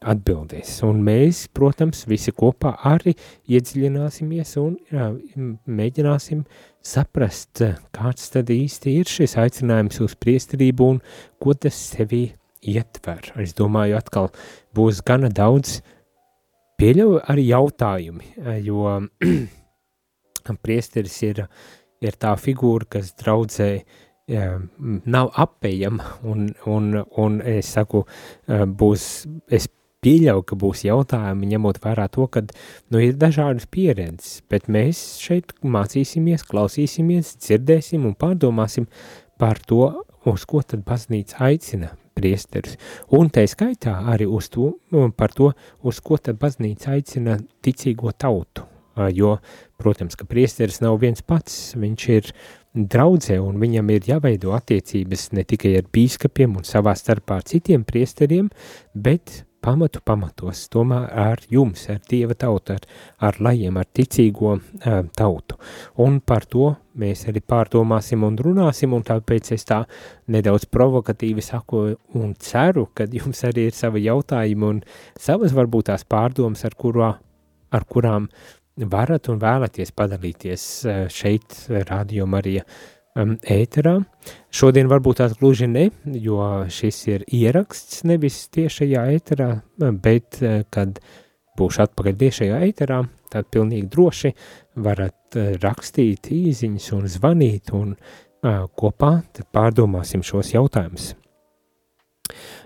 atbildēs. 0.08 0.74
Un 0.86 1.02
mēs, 1.06 1.46
protams, 1.54 2.04
visi 2.10 2.34
kopā 2.34 2.74
arī 2.88 3.14
iedziļināsimies 3.50 4.54
un 4.62 4.76
jā, 4.92 5.08
mēģināsim 5.66 6.44
saprast, 6.82 7.64
kāds 7.94 8.30
tad 8.34 8.50
īsti 8.52 8.96
ir 9.00 9.10
šis 9.10 9.36
aicinājums 9.40 10.02
uz 10.04 10.16
priesterību 10.18 10.88
un 10.94 11.02
ko 11.42 11.54
tas 11.54 11.78
sevi 11.92 12.24
ietver. 12.62 13.32
Es 13.42 13.54
domāju, 13.58 13.98
atkal 13.98 14.32
būs 14.74 15.02
gana 15.06 15.30
daudz 15.30 15.80
pieļauju 16.82 17.22
arī 17.30 17.46
jautājumi, 17.50 18.32
jo 18.66 18.98
priesteris 20.64 21.22
ir 21.28 21.46
ir 22.02 22.18
tā 22.20 22.32
figūra, 22.40 22.88
kas 22.96 23.12
draudzē 23.18 23.68
jā, 24.30 24.46
nav 25.06 25.30
apējama, 25.44 26.16
un, 26.28 26.48
un, 26.70 26.90
un 27.22 27.38
es 27.54 27.72
saku, 27.76 28.04
būs, 28.48 29.06
es 29.52 29.68
pieļauju, 30.02 30.44
ka 30.46 30.58
būs 30.58 30.84
jautājumi, 30.86 31.50
ņemot 31.54 31.80
vērā 31.84 32.08
to, 32.12 32.26
ka 32.26 32.44
nu, 32.44 33.00
ir 33.00 33.14
dažādas 33.18 33.68
pieredzes, 33.70 34.40
bet 34.50 34.68
mēs 34.72 35.02
šeit 35.22 35.54
mācīsimies, 35.62 36.46
klausīsimies, 36.48 37.36
dzirdēsim 37.42 38.08
un 38.08 38.16
pārdomāsim 38.18 38.88
par 39.40 39.62
to, 39.66 39.92
uz 40.28 40.46
ko 40.46 40.62
tad 40.66 40.84
baznīca 40.86 41.40
aicina 41.48 41.94
priesteris. 42.18 42.76
Un 43.14 43.30
tā 43.32 43.46
skaitā 43.48 43.94
arī 44.12 44.28
uz 44.28 44.50
to, 44.52 44.74
par 45.16 45.32
to, 45.34 45.52
uz 45.82 46.02
ko 46.04 46.18
tad 46.18 46.38
baznīca 46.42 46.98
aicina 46.98 47.38
ticīgo 47.64 48.12
tautu 48.12 48.68
jo, 49.12 49.36
protams, 49.80 50.16
ka 50.16 50.26
priesteris 50.28 50.80
nav 50.82 50.98
viens 51.00 51.22
pats, 51.24 51.72
viņš 51.78 52.08
ir 52.12 52.32
draudzē 52.72 53.38
un 53.40 53.58
viņam 53.60 53.90
ir 53.92 54.10
jāveido 54.14 54.52
attiecības 54.56 55.30
ne 55.36 55.44
tikai 55.48 55.76
ar 55.80 55.88
bīskapiem 55.92 56.56
un 56.60 56.68
savā 56.68 56.94
starpā 56.96 57.40
ar 57.40 57.48
citiem 57.48 57.84
priesteriem, 57.88 58.50
bet 58.94 59.44
pamatu 59.62 60.02
pamatos, 60.04 60.66
tomēr 60.72 61.08
ar 61.24 61.42
jums, 61.50 61.86
ar 61.92 62.00
Dieva 62.10 62.34
tautu, 62.38 62.76
ar, 62.76 62.86
ar 63.28 63.38
lajiem, 63.42 63.78
ar 63.78 63.88
ticīgo 63.94 64.54
uh, 64.56 65.02
tautu. 65.16 65.58
Un 66.02 66.18
par 66.20 66.46
to 66.50 66.72
mēs 66.98 67.26
arī 67.30 67.40
pārdomāsim 67.40 68.24
un 68.26 68.38
runāsim, 68.40 68.94
un 68.96 69.04
tāpēc 69.06 69.52
es 69.56 69.66
tā 69.68 69.82
nedaudz 70.32 70.66
provokatīvi 70.72 71.44
saku 71.44 71.84
un 72.18 72.34
ceru, 72.38 72.88
ka 72.94 73.06
jums 73.10 73.44
arī 73.48 73.68
ir 73.70 73.76
savi 73.76 74.04
jautājumi 74.06 74.68
un 74.68 74.82
savas 75.20 75.54
varbūt 75.56 75.90
tās 75.92 76.04
pārdomas, 76.04 76.66
ar, 76.68 76.76
kurā, 76.78 77.14
ar 77.72 77.88
kurām 77.88 78.28
varat 78.76 79.28
un 79.28 79.40
vēlaties 79.40 79.92
padalīties 79.96 80.66
eh, 80.88 81.04
šeit, 81.12 81.56
Radio 81.88 82.26
Marija 82.26 82.64
um, 83.18 83.34
ēterā. 83.42 83.96
Šodien 84.52 84.90
varbūt 84.90 85.20
tās 85.22 85.36
gluži 85.40 85.68
ne, 85.70 85.88
jo 86.04 86.38
šis 86.72 87.00
ir 87.10 87.24
ieraksts 87.28 88.04
nevis 88.08 88.44
tiešajā 88.54 89.06
ēterā, 89.16 89.50
bet 90.02 90.42
eh, 90.42 90.62
kad 90.72 91.00
būšu 91.58 91.86
atpakaļ 91.86 92.18
tiešajā 92.22 92.60
ēterā, 92.68 93.02
tad 93.32 93.48
pilnīgi 93.52 93.88
droši 93.92 94.34
varat 94.84 95.38
eh, 95.40 95.54
rakstīt 95.62 96.30
īziņas 96.32 96.92
un 96.96 97.08
zvanīt 97.12 97.74
un 97.76 97.96
uh, 97.96 98.64
kopā 98.78 99.14
pārdomāsim 99.54 100.24
šos 100.26 100.54
jautājumus. 100.54 101.12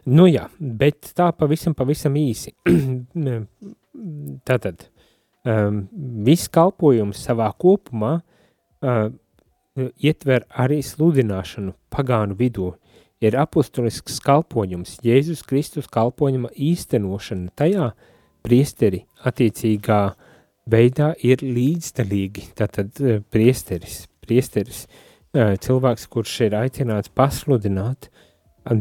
Nu 0.06 0.28
jā, 0.30 0.46
bet 0.58 1.10
tā 1.18 1.32
pavisam, 1.34 1.74
pavisam 1.74 2.14
īsi. 2.18 2.52
Tātad, 4.46 4.84
um, 5.48 5.80
viss 6.26 6.50
kalpojums 6.52 7.24
savā 7.26 7.48
kopumā 7.58 8.12
uh, 8.20 9.08
ietver 9.76 10.46
arī 10.50 10.80
sludināšanu 10.84 11.74
pagānu 11.92 12.36
vidū. 12.38 12.74
Ir 13.24 13.36
apustulisks 13.40 14.18
kalpojums, 14.20 14.98
Jēzus 15.04 15.40
Kristus 15.48 15.86
kalpojuma 15.88 16.50
īstenošana 16.52 17.54
tajā 17.56 17.90
priesteri 18.44 19.06
attiecīgā 19.24 20.00
veidā 20.70 21.12
ir 21.24 21.40
līdzdalīgi, 21.44 22.50
tātad 22.58 23.00
uh, 23.00 23.20
priesteris, 23.32 24.04
priesteris, 24.24 24.84
uh, 24.86 25.54
cilvēks, 25.62 26.08
kurš 26.12 26.40
ir 26.48 26.58
aicināts 26.58 27.12
pasludināt, 27.14 28.10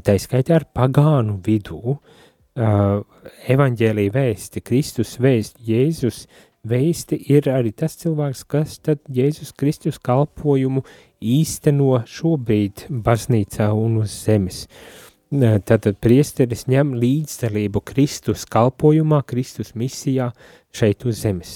tā 0.04 0.18
skaitā 0.20 0.60
ar 0.60 0.68
pagānu 0.76 1.38
vidū, 1.46 1.96
uh, 1.96 3.00
evaņģēlī 3.56 4.10
vēsti, 4.16 4.64
Kristus 4.66 5.16
vēsti, 5.22 5.66
Jēzus 5.70 6.26
veisti 6.70 7.18
ir 7.32 7.50
arī 7.52 7.72
tas 7.76 7.96
cilvēks, 8.02 8.44
kas 8.50 8.80
tad 8.84 9.02
Jēzus 9.12 9.54
Kristus 9.58 10.00
kalpojumu 10.02 10.84
īsteno 11.22 12.02
šobrīd 12.10 12.88
baznīcā 12.90 13.72
un 13.74 14.02
uz 14.04 14.14
zemes. 14.26 14.66
Tātad 15.36 15.98
priesteris 16.00 16.68
ņem 16.70 16.94
līdzdalību 17.02 17.82
Kristus 17.90 18.46
kalpojumā, 18.48 19.24
Kristus 19.28 19.74
misijā 19.76 20.30
šeit 20.76 21.04
uz 21.10 21.24
zemes. 21.26 21.56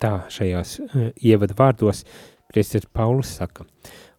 Tā 0.00 0.12
šajās 0.30 0.78
ievada 1.18 1.56
vārdos 1.58 2.04
priesteris 2.50 2.88
Paulus 2.92 3.34
saka. 3.40 3.66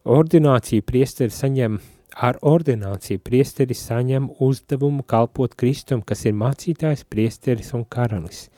Ordināciju 0.04 0.84
priesteris 0.84 1.40
saņem, 1.40 1.80
ar 2.12 2.38
ordināciju 2.42 3.22
priesteris 3.24 3.86
saņem 3.88 4.28
uzdevumu 4.44 5.06
kalpot 5.08 5.56
Kristum, 5.56 6.02
kas 6.04 6.26
ir 6.28 6.36
mācītājs, 6.36 7.06
priesteris 7.08 7.72
un 7.78 7.86
karalis 7.88 8.50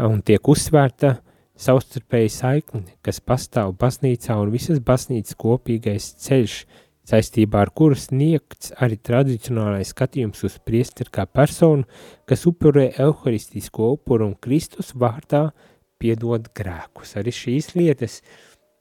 un 0.00 0.22
tiek 0.24 0.48
uzsvērta 0.48 1.16
savstarpēji 1.62 2.30
saikni, 2.32 2.84
kas 3.04 3.20
pastāv 3.20 3.74
baznīcā 3.80 4.36
un 4.40 4.52
visas 4.54 4.80
baznīcas 4.84 5.36
kopīgais 5.38 6.12
ceļš, 6.24 6.56
saistībā 7.08 7.64
ar 7.64 7.72
kuru 7.74 7.98
sniegts 7.98 8.72
arī 8.82 8.96
tradicionālais 8.96 9.90
skatījums 9.92 10.44
uz 10.46 10.58
priesteri 10.62 11.10
kā 11.12 11.26
personu, 11.26 11.86
kas 12.28 12.46
upurē 12.48 12.92
euharistisko 13.02 13.92
upuru 13.96 14.30
un 14.30 14.36
Kristus 14.38 14.92
vārdā 14.94 15.48
piedod 16.02 16.48
grēkus. 16.56 17.16
Arī 17.18 17.34
šīs 17.34 17.72
lietas 17.78 18.20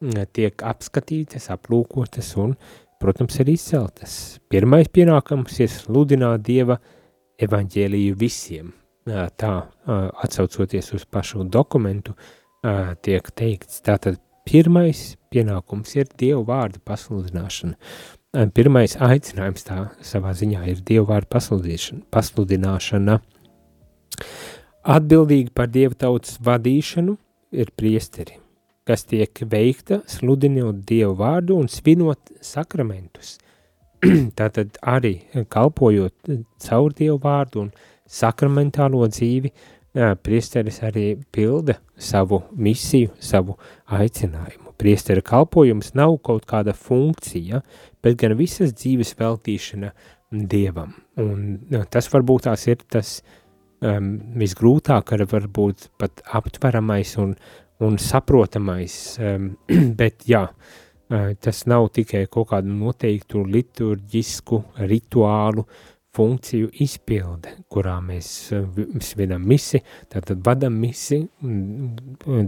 mm, 0.02 0.30
tiek 0.34 0.66
apskatītas, 0.66 1.50
aplūkotas 1.54 2.36
un 2.42 2.56
protams, 3.02 3.40
ir 3.42 3.50
izceltas. 3.50 4.14
Pirmais 4.50 4.90
pienākums 4.94 5.58
ir 5.64 5.72
sludināt 5.74 6.46
Dieva 6.46 6.78
evaņģēliju 7.42 8.18
visiem. 8.22 8.70
Tā, 9.06 9.54
atsaucoties 10.24 10.92
uz 10.94 11.06
pašu 11.10 11.46
dokumentu, 11.50 12.14
tiek 13.02 13.32
teikts, 13.34 13.82
tātad 13.86 14.20
pirmais 14.46 15.16
pienākums 15.34 15.96
ir 15.98 16.12
Dieva 16.20 16.44
vārda 16.46 16.82
pasludināšana. 16.86 17.78
Pirmais 18.56 18.94
aicinājums 19.02 19.66
tā 19.68 19.80
savā 20.06 20.36
ziņā 20.38 20.62
ir 20.72 20.86
Dieva 20.86 21.16
vārda 21.16 21.42
pasludināšana. 22.14 23.18
Atbildīgi 24.82 25.52
par 25.58 25.74
Dieva 25.74 25.98
tautas 25.98 26.38
vadīšanu 26.46 27.18
ir 27.52 27.74
priesteri 27.78 28.42
kas 28.88 29.06
tiek 29.08 29.44
veikta 29.48 30.02
sludinot 30.10 30.84
Dievu 30.88 31.16
vārdu 31.22 31.58
un 31.62 31.70
svinot 31.72 32.34
sakramentus. 32.44 33.38
Tātad 34.40 34.80
arī 34.82 35.20
kalpojot 35.54 36.32
caur 36.66 36.96
Dievu 36.98 37.20
vārdu 37.22 37.66
un 37.68 37.72
sakramentālo 38.12 39.06
dzīvi, 39.08 39.52
priesteris 40.24 40.80
arī 40.88 41.18
pilda 41.32 41.76
savu 42.00 42.42
misiju, 42.56 43.12
savu 43.20 43.58
aicinājumu. 43.92 44.72
Priestera 44.80 45.22
kalpojums 45.22 45.92
nav 46.00 46.16
kaut 46.26 46.48
kāda 46.50 46.74
funkcija, 46.74 47.62
bet 48.02 48.18
gan 48.22 48.38
visas 48.40 48.74
dzīves 48.74 49.14
veltīšana 49.20 49.92
Dievam. 50.32 50.94
Un 51.20 51.60
tas 51.92 52.08
varbūt 52.08 52.48
tās 52.48 52.64
ir 52.72 52.80
tas 52.88 53.18
um, 53.84 54.14
visgrūtāk, 54.40 55.12
ar 55.12 55.26
varbūt 55.28 55.90
pat 56.00 56.24
aptveramais 56.40 57.18
un, 57.20 57.36
un 57.84 58.00
saprotamais, 58.00 58.96
um, 59.20 59.52
bet 60.00 60.24
jā, 60.32 60.46
uh, 60.48 61.34
tas 61.44 61.66
nav 61.68 61.90
tikai 61.96 62.26
kaut 62.32 62.52
kādu 62.54 62.72
noteiktu 62.72 63.44
liturģisku 63.44 64.62
rituālu 64.88 65.66
funkciju 66.16 66.72
izpilde, 66.84 67.56
kurā 67.72 67.98
mēs 68.04 68.32
uh, 68.56 68.66
svinam 69.04 69.46
misi, 69.48 69.82
tātad 70.12 70.42
vadam 70.46 70.76
misi, 70.82 71.22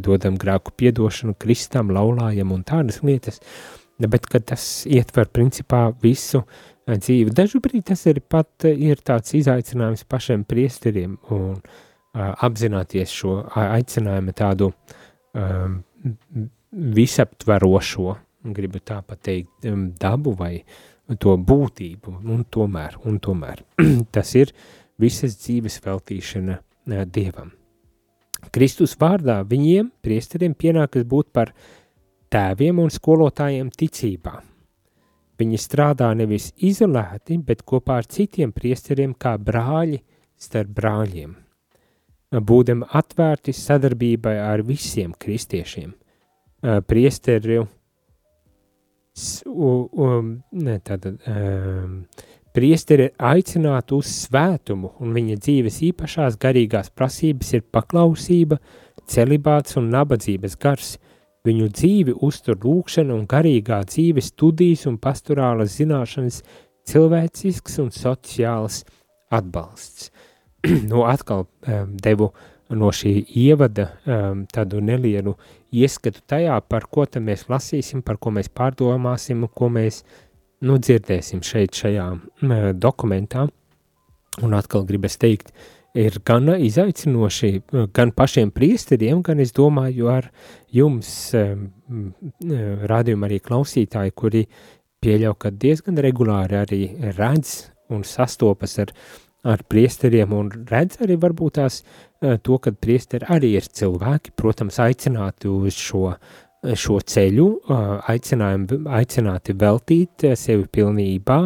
dodam 0.07 0.39
grēku 0.39 0.75
piedošanu, 0.79 1.37
kristam, 1.39 1.93
laulājam 1.95 2.51
un 2.55 2.65
tādas 2.67 3.01
lietas, 3.05 3.39
bet 4.03 4.27
kad 4.27 4.49
tas 4.51 4.67
ietver 4.89 5.29
principā 5.31 5.85
visu 6.03 6.41
uh, 6.43 6.59
dzīvi. 6.91 7.31
Dažubrīd 7.35 7.87
tas 7.91 8.03
ir 8.11 8.19
pat 8.27 8.67
ir 8.67 8.99
tāds 9.05 9.35
izaicinājums 9.39 10.03
pašiem 10.09 10.43
priesteriem 10.49 11.15
un 11.31 11.55
uh, 11.55 12.33
apzināties 12.43 13.13
šo 13.15 13.39
aicinājumu 13.63 14.35
tādu 14.35 14.73
uh, 14.73 14.99
um, 15.33 15.81
visaptverošo, 16.71 18.15
gribu 18.53 18.81
tā 18.83 18.99
pateikt, 19.07 19.67
um, 19.69 19.87
dabu 19.99 20.35
vai 20.37 20.57
to 21.19 21.35
būtību, 21.37 22.19
un 22.31 22.45
tomēr, 22.49 22.97
un 23.07 23.19
tomēr 23.19 23.63
tas 24.15 24.33
ir 24.39 24.53
visas 25.01 25.35
dzīves 25.41 25.79
veltīšana 25.83 26.57
uh, 26.59 27.03
Dievam. 27.05 27.51
Kristus 28.53 28.95
vārdā 28.99 29.39
viņiem, 29.47 29.91
priesteriem, 30.03 30.55
pienākas 30.55 31.05
būt 31.07 31.31
par 31.35 31.53
tēviem 32.33 32.81
un 32.83 32.91
skolotājiem 32.91 33.69
ticībā. 33.71 34.39
Viņi 35.39 35.59
strādā 35.59 36.11
nevis 36.15 36.51
izolēti, 36.57 37.39
bet 37.39 37.63
kopā 37.67 38.01
ar 38.01 38.09
citiem 38.09 38.51
priesteriem 38.53 39.15
kā 39.17 39.37
brāļi 39.39 40.03
starp 40.39 40.75
brāļiem 40.75 41.39
būdam 42.41 42.83
atvērti 42.89 43.53
sadarbībai 43.53 44.37
ar 44.41 44.63
visiem 44.65 45.13
kristiešiem. 45.19 45.93
Priesteri, 46.87 47.59
tātad, 50.85 51.19
priesteri 52.53 53.09
aicinātu 53.17 53.99
uz 54.01 54.09
svētumu, 54.23 54.93
un 55.01 55.13
viņa 55.13 55.37
dzīves 55.41 55.79
īpašās 55.89 56.37
garīgās 56.41 56.89
prasības 56.93 57.53
ir 57.57 57.65
paklausība, 57.73 58.59
celibāts 59.09 59.77
un 59.77 59.89
nabadzības 59.93 60.57
gars. 60.61 60.95
Viņu 61.43 61.67
dzīvi 61.75 62.13
uztur 62.23 62.55
lūkšana 62.63 63.13
un 63.13 63.25
garīgā 63.27 63.81
dzīve 63.89 64.21
studijas 64.23 64.85
un 64.87 64.97
pastorālas 65.01 65.75
zināšanas, 65.75 66.39
cilvēcisks 66.87 67.79
un 67.83 67.91
sociāls 67.91 68.83
atbalsts. 69.33 70.09
nu, 70.89 71.03
atkal 71.03 71.45
um, 71.45 71.97
devu 71.99 72.31
no 72.73 72.93
šī 72.95 73.17
ievada 73.43 73.89
um, 74.05 74.45
tādu 74.47 74.79
nelielu 74.81 75.35
ieskatu 75.73 76.21
tajā, 76.29 76.59
par 76.69 76.87
ko 76.91 77.05
mēs 77.19 77.47
lasīsim, 77.49 78.03
par 78.05 78.19
ko 78.21 78.31
mēs 78.31 78.49
pārdomāsim, 78.53 79.47
ko 79.53 79.69
mēs 79.73 80.03
nu, 80.63 80.77
dzirdēsim 80.77 81.43
šeit 81.43 81.75
šajā 81.75 82.09
um, 82.13 82.53
dokumentā. 82.77 83.47
Un 84.43 84.53
atkal 84.57 84.85
gribas 84.89 85.17
teikt, 85.21 85.51
ir 85.93 86.17
gan 86.25 86.47
izaicinoši, 86.55 87.51
gan 87.93 88.13
pašiem 88.15 88.49
priesteriem, 88.53 89.21
gan 89.21 89.41
es 89.43 89.53
domāju 89.53 90.09
ar 90.09 90.31
jums, 90.73 91.09
um, 91.37 91.67
rādījumu 92.89 93.29
arī 93.29 93.37
klausītāji, 93.43 94.15
kuri 94.17 94.47
pieļauj, 95.03 95.37
ka 95.37 95.51
diezgan 95.51 96.01
regulāri 96.01 96.57
arī 96.57 96.81
redz 97.17 97.67
un 97.93 98.01
sastopas 98.07 98.79
ar 98.81 98.95
ar 99.43 99.63
priesteriem 99.67 100.31
un 100.35 100.49
redz 100.69 101.01
arī 101.03 101.17
varbūt 101.19 101.57
tās 101.59 101.81
to, 102.23 102.57
ka 102.63 102.71
priesteri 102.71 103.27
arī 103.33 103.53
ir 103.59 103.67
cilvēki, 103.67 104.33
protams, 104.39 104.79
aicināti 104.83 105.49
uz 105.51 105.77
šo, 105.77 106.13
šo 106.79 106.99
ceļu, 107.13 107.47
aicināti 108.07 109.55
veltīt 109.59 110.27
sevi 110.39 110.67
pilnībā 110.71 111.39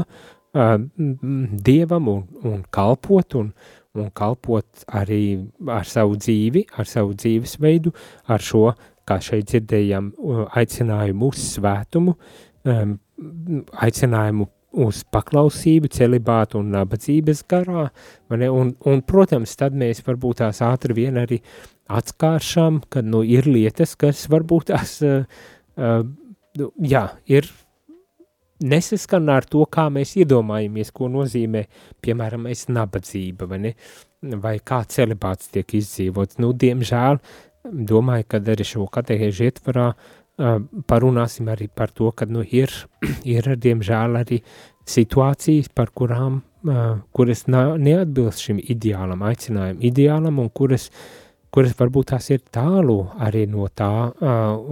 Dievam 0.57 2.07
un, 2.09 2.21
un 2.49 2.61
kalpot 2.73 3.35
un, 3.37 3.51
un 3.97 4.07
kalpot 4.15 4.85
arī 4.95 5.21
ar 5.69 5.85
savu 5.85 6.17
dzīvi, 6.17 6.63
ar 6.79 6.89
savu 6.89 7.13
dzīvesveidu, 7.17 7.93
ar 8.33 8.41
šo, 8.41 8.63
kā 9.07 9.19
šeit 9.23 9.51
dzirdējām, 9.51 10.11
aicinājumu 10.57 11.29
uz 11.29 11.43
svētumu, 11.53 12.15
aicinājumu 12.67 14.49
uz 14.75 15.01
paklausību, 15.13 15.89
celibātu 15.93 16.59
un 16.59 16.71
nabadzības 16.75 17.43
garā, 17.49 17.87
ne, 18.35 18.49
un, 18.51 18.73
un, 18.89 19.03
protams, 19.07 19.55
tad 19.59 19.77
mēs 19.77 20.03
varbūt 20.05 20.41
tās 20.41 20.61
ātri 20.65 20.97
vien 20.97 21.19
arī 21.21 21.39
atskāršam, 21.87 22.81
kad, 22.91 23.07
nu, 23.07 23.23
ir 23.23 23.47
lietas, 23.47 23.95
kas 23.99 24.25
varbūt 24.31 24.69
tās, 24.73 24.97
uh, 25.07 25.23
uh, 25.79 26.01
jā, 26.83 27.05
ir 27.31 27.47
nesaskan 28.63 29.31
ar 29.31 29.47
to, 29.47 29.63
kā 29.71 29.87
mēs 29.93 30.17
iedomājamies, 30.19 30.91
ko 30.91 31.07
nozīmē, 31.13 31.63
piemēram, 32.03 32.49
es 32.51 32.67
nabadzība, 32.67 33.47
vai 33.47 33.61
ne, 33.69 33.73
vai 34.43 34.57
kā 34.59 34.81
celibāts 34.89 35.53
tiek 35.53 35.77
izdzīvots. 35.79 36.41
Nu, 36.43 36.51
diemžēl, 36.57 37.21
domāju, 37.87 38.27
kad 38.35 38.49
arī 38.51 38.65
šo 38.67 38.87
katehēžu 38.91 39.47
ietvarā 39.47 39.91
uh, 39.93 40.15
parunāsim 40.37 41.49
arī 41.49 41.67
par 41.73 41.91
to, 41.95 42.11
ka 42.11 42.27
nu, 42.29 42.43
ir, 42.45 42.71
ir 43.35 43.55
diemžēl 43.57 44.19
arī 44.21 44.41
situācijas, 44.87 45.71
par 45.75 45.91
kurām, 45.95 46.41
kuras 47.15 47.45
neatbilst 47.47 48.43
šim 48.47 48.59
ideālam, 48.61 49.23
aicinājumam, 49.27 49.81
ideālam, 49.89 50.39
un 50.43 50.49
kuras, 50.53 50.89
kuras 51.53 51.75
varbūt 51.79 52.11
tās 52.13 52.29
ir 52.31 52.41
tālu 52.53 52.99
arī 53.23 53.45
no 53.49 53.67
tā, 53.67 53.91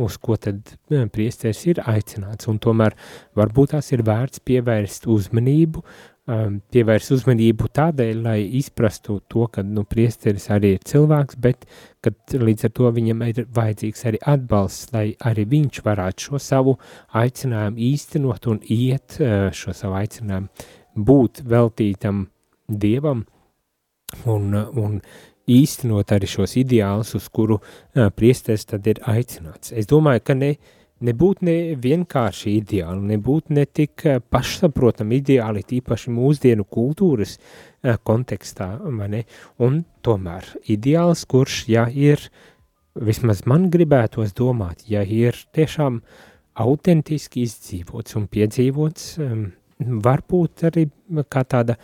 uz 0.06 0.18
ko 0.22 0.38
tad 0.40 0.76
priesteris 1.12 1.66
ir 1.72 1.84
aicināts, 1.84 2.50
un 2.52 2.60
tomēr 2.64 2.98
varbūt 3.36 3.76
tās 3.76 3.92
ir 3.96 4.06
vērts 4.08 4.44
pievērst 4.48 5.08
uzmanību 5.12 5.84
um, 6.30 6.60
pievērs 6.74 7.12
uzmanību 7.16 7.70
tādēļ, 7.76 8.22
lai 8.26 8.40
izprastu 8.60 9.20
to, 9.32 9.48
ka 9.52 9.64
nu, 9.66 9.86
priesteris 9.88 10.50
arī 10.54 10.76
ir 10.76 10.86
cilvēks, 10.88 11.40
bet 11.42 11.66
kad 12.06 12.36
līdz 12.40 12.68
ar 12.68 12.74
to 12.78 12.92
viņam 12.96 13.24
ir 13.28 13.44
vajadzīgs 13.56 14.06
arī 14.10 14.22
atbalsts, 14.34 14.92
lai 14.94 15.06
arī 15.30 15.46
viņš 15.52 15.82
varētu 15.86 16.30
šo 16.30 16.42
savu 16.42 16.78
aicinājumu 17.22 17.84
īstenot 17.90 18.50
un 18.52 18.62
iet 18.72 19.20
uh, 19.20 19.50
šo 19.56 19.76
savu 19.76 20.00
aicinājumu 20.02 20.70
būt 20.96 21.44
veltītam 21.50 22.28
Dievam 22.66 23.26
un, 24.26 24.56
un 24.56 25.02
īstenot 25.52 26.14
arī 26.16 26.30
šos 26.30 26.56
ideālus, 26.58 27.14
uz 27.18 27.28
kuru 27.30 27.60
uh, 27.60 28.08
priesteris 28.16 28.66
tad 28.66 28.88
ir 28.90 29.04
aicināts. 29.06 29.74
Es 29.76 29.86
domāju, 29.92 30.24
ka 30.26 30.38
ne 30.38 30.56
uh, 30.56 30.72
nebūtu 31.06 31.46
ne 31.48 31.58
vienkārši 31.82 32.58
ideāli, 32.60 33.14
nebūtu 33.14 33.56
ne 33.58 33.66
tik 33.66 34.06
eh, 34.10 34.20
pašsaprotami 34.20 35.22
ideāli, 35.22 35.64
tīpaši 35.66 36.14
mūsdienu 36.14 36.66
kultūras 36.66 37.38
uh, 37.38 37.96
kontekstā, 38.04 38.70
ne? 39.10 39.24
un 39.62 39.84
tomēr 40.06 40.48
ideāls, 40.72 41.26
kurš, 41.30 41.66
ja 41.72 41.86
ir, 41.90 42.22
vismaz 42.96 43.44
man 43.50 43.70
gribētos 43.72 44.34
domāt, 44.38 44.86
ja 44.90 45.04
ir 45.04 45.38
tiešām 45.56 46.02
autentiski 46.64 47.44
izdzīvots 47.46 48.16
un 48.16 48.28
piedzīvots, 48.32 49.08
varbūt 50.06 50.68
arī 50.70 50.88
kā 51.30 51.44
tāda 51.44 51.76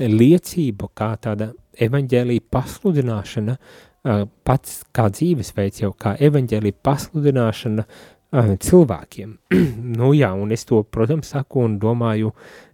liecība, 0.00 0.88
kā 0.94 1.12
tāda 1.20 1.50
evaņģēlīja 1.80 2.46
pasludināšana, 2.54 3.56
uh, 3.56 4.24
pats 4.46 4.80
kā 4.96 5.10
dzīvesveids 5.12 5.84
jau 5.84 5.92
kā 5.98 6.14
evaņģēlīja 6.28 6.80
pasludināšana, 6.86 7.86
cilvēkiem. 8.32 9.36
nu 9.98 10.14
jā, 10.14 10.32
un 10.34 10.52
es 10.54 10.64
to, 10.64 10.82
protams, 10.82 11.32
saku 11.34 11.64
un 11.66 11.78
domāju 11.82 12.30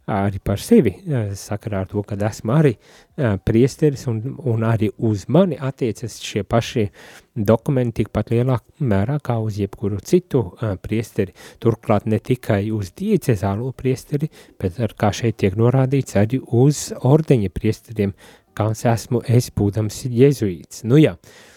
arī 0.07 0.38
par 0.38 0.61
sevi, 0.62 0.92
uh, 1.09 1.32
sakarā 1.34 1.80
ar 1.82 1.88
to, 1.90 2.02
kad 2.07 2.20
esmu 2.22 2.52
arī 2.54 2.74
uh, 2.76 3.38
priesteris 3.42 4.07
un, 4.07 4.20
un 4.46 4.62
arī 4.68 4.92
uz 5.02 5.24
mani 5.32 5.57
attiecas 5.59 6.20
šie 6.22 6.44
paši 6.46 6.86
dokumenti 7.34 8.04
tikpat 8.04 8.30
lielā 8.30 8.61
mērā 8.80 9.18
kā 9.24 9.38
uz 9.42 9.59
jebkuru 9.59 9.98
citu 10.04 10.44
uh, 10.44 10.76
priesteri. 10.78 11.34
Turklāt 11.59 12.07
ne 12.07 12.20
tikai 12.20 12.68
uz 12.70 12.92
diecezālo 12.94 13.72
priesteri, 13.72 14.30
bet 14.61 14.78
ar 14.78 14.94
kā 14.94 15.11
šeit 15.11 15.40
tiek 15.42 15.59
norādīts 15.59 16.20
arī 16.20 16.38
uz 16.44 16.92
ordeņa 17.00 17.50
priesteriem, 17.50 18.14
kāds 18.57 18.86
esmu 18.86 19.24
es, 19.26 19.50
būdams 19.50 20.04
jezuīts. 20.07 20.84
Nu 20.86 21.00
jā, 21.02 21.16
uh, 21.16 21.55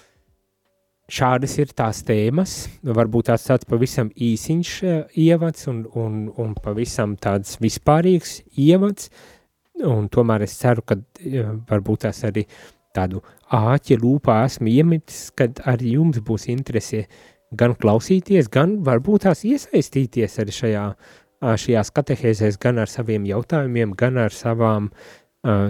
šādas 1.09 1.57
ir 1.59 1.73
tās 1.77 2.03
tēmas, 2.07 2.55
varbūt 2.85 3.29
tās 3.31 3.47
tāds 3.47 3.67
pavisam 3.69 4.11
īsiņš 4.13 4.73
uh, 4.85 4.99
ievads 5.17 5.67
un, 5.71 5.83
un, 5.97 6.21
un 6.37 6.55
pavisam 6.63 7.15
tāds 7.21 7.57
vispārīgs 7.61 8.39
ievads, 8.59 9.09
un 9.85 10.09
tomēr 10.11 10.45
es 10.45 10.57
ceru, 10.59 10.85
ka 10.85 10.99
uh, 10.99 11.55
varbūt 11.69 12.05
tās 12.07 12.23
arī 12.29 12.45
tādu 12.95 13.21
āķi 13.53 13.99
lūpā 14.01 14.41
esmu 14.47 14.71
iemetis, 14.71 15.29
kad 15.37 15.61
arī 15.69 15.95
jums 15.97 16.21
būs 16.25 16.49
interese 16.53 17.05
gan 17.57 17.73
klausīties, 17.77 18.49
gan 18.51 18.79
varbūt 18.85 19.25
tās 19.25 19.43
iesaistīties 19.47 20.39
arī 20.41 20.55
šajā, 20.55 20.85
šajās 21.63 21.93
katehēzēs, 21.95 22.59
gan 22.61 22.81
ar 22.83 22.91
saviem 22.91 23.25
jautājumiem, 23.29 23.95
gan 23.97 24.19
ar 24.21 24.35
savām, 24.35 24.91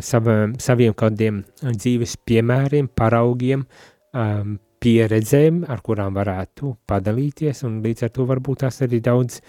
saviem, 0.03 0.55
saviem 0.59 0.95
kādiem 0.97 1.43
dzīves 1.61 2.17
piemēriem, 2.27 2.89
paraugiem, 2.99 3.63
um, 4.11 4.57
pieredzēm, 4.83 5.63
ar 5.69 5.81
kurām 5.85 6.15
varētu 6.17 6.73
padalīties, 6.89 7.63
un 7.67 7.79
līdz 7.83 8.07
ar 8.07 8.13
to 8.15 8.25
varbūt 8.29 8.63
tās 8.63 8.81
arī 8.85 9.01
daudz 9.03 9.41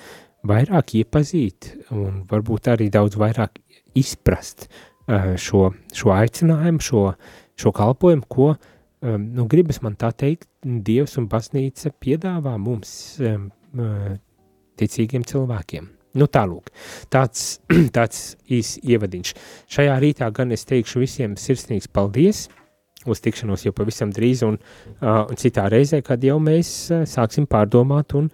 vairāk 0.46 0.94
iepazīt, 1.00 1.70
un 1.94 2.24
varbūt 2.30 2.70
arī 2.72 2.88
daudz 2.92 3.18
vairāk 3.20 3.60
izprast 3.98 4.66
uh, 4.66 5.34
šo, 5.40 5.70
šo 5.94 6.14
aicinājumu, 6.16 6.82
šo, 6.84 7.04
šo 7.60 7.72
kalpojumu, 7.76 8.26
ko, 8.30 8.50
um, 8.54 9.28
nu, 9.36 9.46
gribas 9.50 9.82
man 9.84 9.98
tā 10.00 10.12
teikt, 10.16 10.48
Dievs 10.60 11.16
un 11.16 11.24
baznīca 11.30 11.92
piedāvā 12.04 12.58
mums, 12.60 12.90
um, 13.24 13.48
uh, 13.78 14.12
ticīgiem 14.80 15.24
cilvēkiem. 15.28 15.88
Nu 16.18 16.26
tālūk, 16.26 16.72
tāds, 17.12 17.60
tāds 17.96 18.34
īs 18.50 18.74
ievadiņš. 18.82 19.34
Šajā 19.70 19.98
rītā 20.02 20.30
gan 20.34 20.56
es 20.56 20.66
teikšu 20.66 21.04
visiem 21.04 21.36
sirsnīgs 21.38 21.90
paldies, 21.92 22.48
uz 23.08 23.20
tikšanos 23.24 23.64
jau 23.64 23.72
pavisam 23.76 24.12
drīz 24.12 24.42
un, 24.46 24.58
uh, 25.00 25.24
un 25.30 25.38
citā 25.40 25.66
reizē, 25.72 26.02
kad 26.04 26.24
jau 26.24 26.38
mēs 26.42 26.72
uh, 26.92 27.04
sāksim 27.08 27.46
pārdomāt 27.50 28.14
un, 28.18 28.28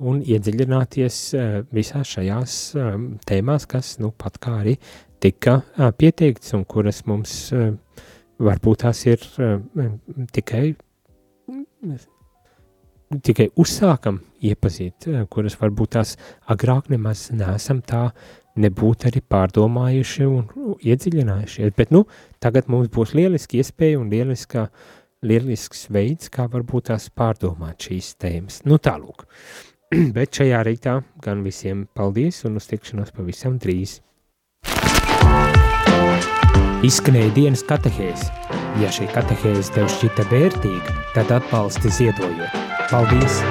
un 0.00 0.20
iedziļināties 0.20 1.20
uh, 1.36 1.48
visās 1.74 2.16
šajās 2.16 2.58
um, 2.76 3.08
tēmās, 3.28 3.68
kas 3.70 3.96
nu 4.02 4.12
pat 4.16 4.40
kā 4.42 4.58
arī 4.60 4.76
tika 5.20 5.60
uh, 5.60 5.90
pieteikts 5.96 6.54
un 6.56 6.64
kuras 6.68 7.04
mums 7.08 7.34
uh, 7.56 7.72
varbūt 8.40 8.84
tās 8.84 9.04
ir 9.08 9.24
uh, 9.40 9.58
tikai, 10.36 10.64
tikai 13.24 13.48
uzsākam 13.60 14.20
iepazīt, 14.40 15.08
uh, 15.08 15.24
kuras 15.32 15.56
varbūt 15.60 15.96
tās 15.96 16.16
agrāk 16.52 16.92
nemaz 16.92 17.28
neesam 17.32 17.80
tā 17.84 18.10
nebūt 18.58 19.06
arī 19.10 19.22
pārdomājuši 19.22 20.26
un 20.26 20.76
iedziļinājušies. 20.80 21.74
Bet, 21.76 21.92
nu, 21.94 22.04
tagad 22.42 22.70
mums 22.72 22.90
būs 22.92 23.14
lieliski 23.18 23.60
iespēja 23.60 24.00
un 24.00 24.10
lieliska, 24.12 24.68
lielisks 25.26 25.88
veids, 25.92 26.30
kā 26.32 26.48
varbūt 26.50 26.90
tās 26.90 27.10
pārdomāt 27.14 27.88
šīs 27.88 28.14
tēmas. 28.20 28.62
Nu, 28.66 28.80
tālūk. 28.82 29.26
Bet 30.16 30.38
šajā 30.38 30.62
rītā 30.66 31.00
gan 31.24 31.44
visiem 31.46 31.86
paldies 31.94 32.44
un 32.48 32.60
uz 32.60 32.70
tikšanos 32.70 33.14
pavisam 33.16 33.58
drīz. 33.62 33.98
Izskanēja 36.86 37.34
dienas 37.36 37.64
katehēs. 37.68 38.30
Ja 38.80 38.88
šī 38.94 39.10
katehēze 39.12 39.74
tev 39.74 39.90
šķita 39.92 40.28
vērtīga, 40.30 40.96
tad 41.16 41.34
atbalsti 41.40 41.92
ziedojot. 41.98 42.60
Paldies! 42.88 43.42